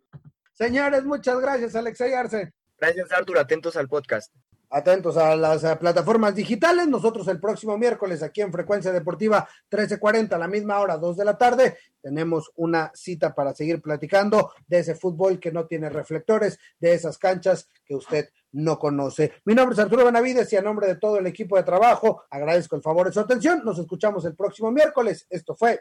Señores, 0.52 1.02
muchas 1.04 1.40
gracias, 1.40 1.74
Alexei 1.74 2.12
Arce. 2.12 2.52
Gracias, 2.78 3.10
Artur. 3.10 3.38
Atentos 3.38 3.74
al 3.76 3.88
podcast. 3.88 4.34
Atentos 4.68 5.16
a 5.16 5.34
las 5.34 5.64
eh, 5.64 5.76
plataformas 5.76 6.34
digitales. 6.34 6.88
Nosotros 6.88 7.26
el 7.28 7.40
próximo 7.40 7.78
miércoles 7.78 8.22
aquí 8.22 8.42
en 8.42 8.52
Frecuencia 8.52 8.92
Deportiva 8.92 9.48
1340 9.70 10.36
a 10.36 10.38
la 10.38 10.46
misma 10.46 10.78
hora, 10.80 10.98
2 10.98 11.16
de 11.16 11.24
la 11.24 11.38
tarde, 11.38 11.78
tenemos 12.02 12.50
una 12.56 12.90
cita 12.94 13.34
para 13.34 13.54
seguir 13.54 13.80
platicando 13.80 14.52
de 14.66 14.80
ese 14.80 14.94
fútbol 14.94 15.40
que 15.40 15.52
no 15.52 15.66
tiene 15.66 15.88
reflectores, 15.88 16.58
de 16.78 16.92
esas 16.92 17.16
canchas 17.16 17.68
que 17.84 17.94
usted 17.94 18.28
no 18.52 18.78
conoce. 18.78 19.32
Mi 19.46 19.54
nombre 19.54 19.74
es 19.74 19.78
Arturo 19.78 20.04
Benavides 20.04 20.52
y 20.52 20.56
a 20.56 20.62
nombre 20.62 20.86
de 20.86 20.96
todo 20.96 21.18
el 21.18 21.26
equipo 21.26 21.56
de 21.56 21.62
trabajo 21.62 22.24
agradezco 22.30 22.76
el 22.76 22.82
favor 22.82 23.06
de 23.06 23.12
su 23.12 23.20
atención. 23.20 23.62
Nos 23.64 23.78
escuchamos 23.78 24.24
el 24.26 24.34
próximo 24.34 24.70
miércoles. 24.70 25.26
Esto 25.30 25.54
fue 25.54 25.80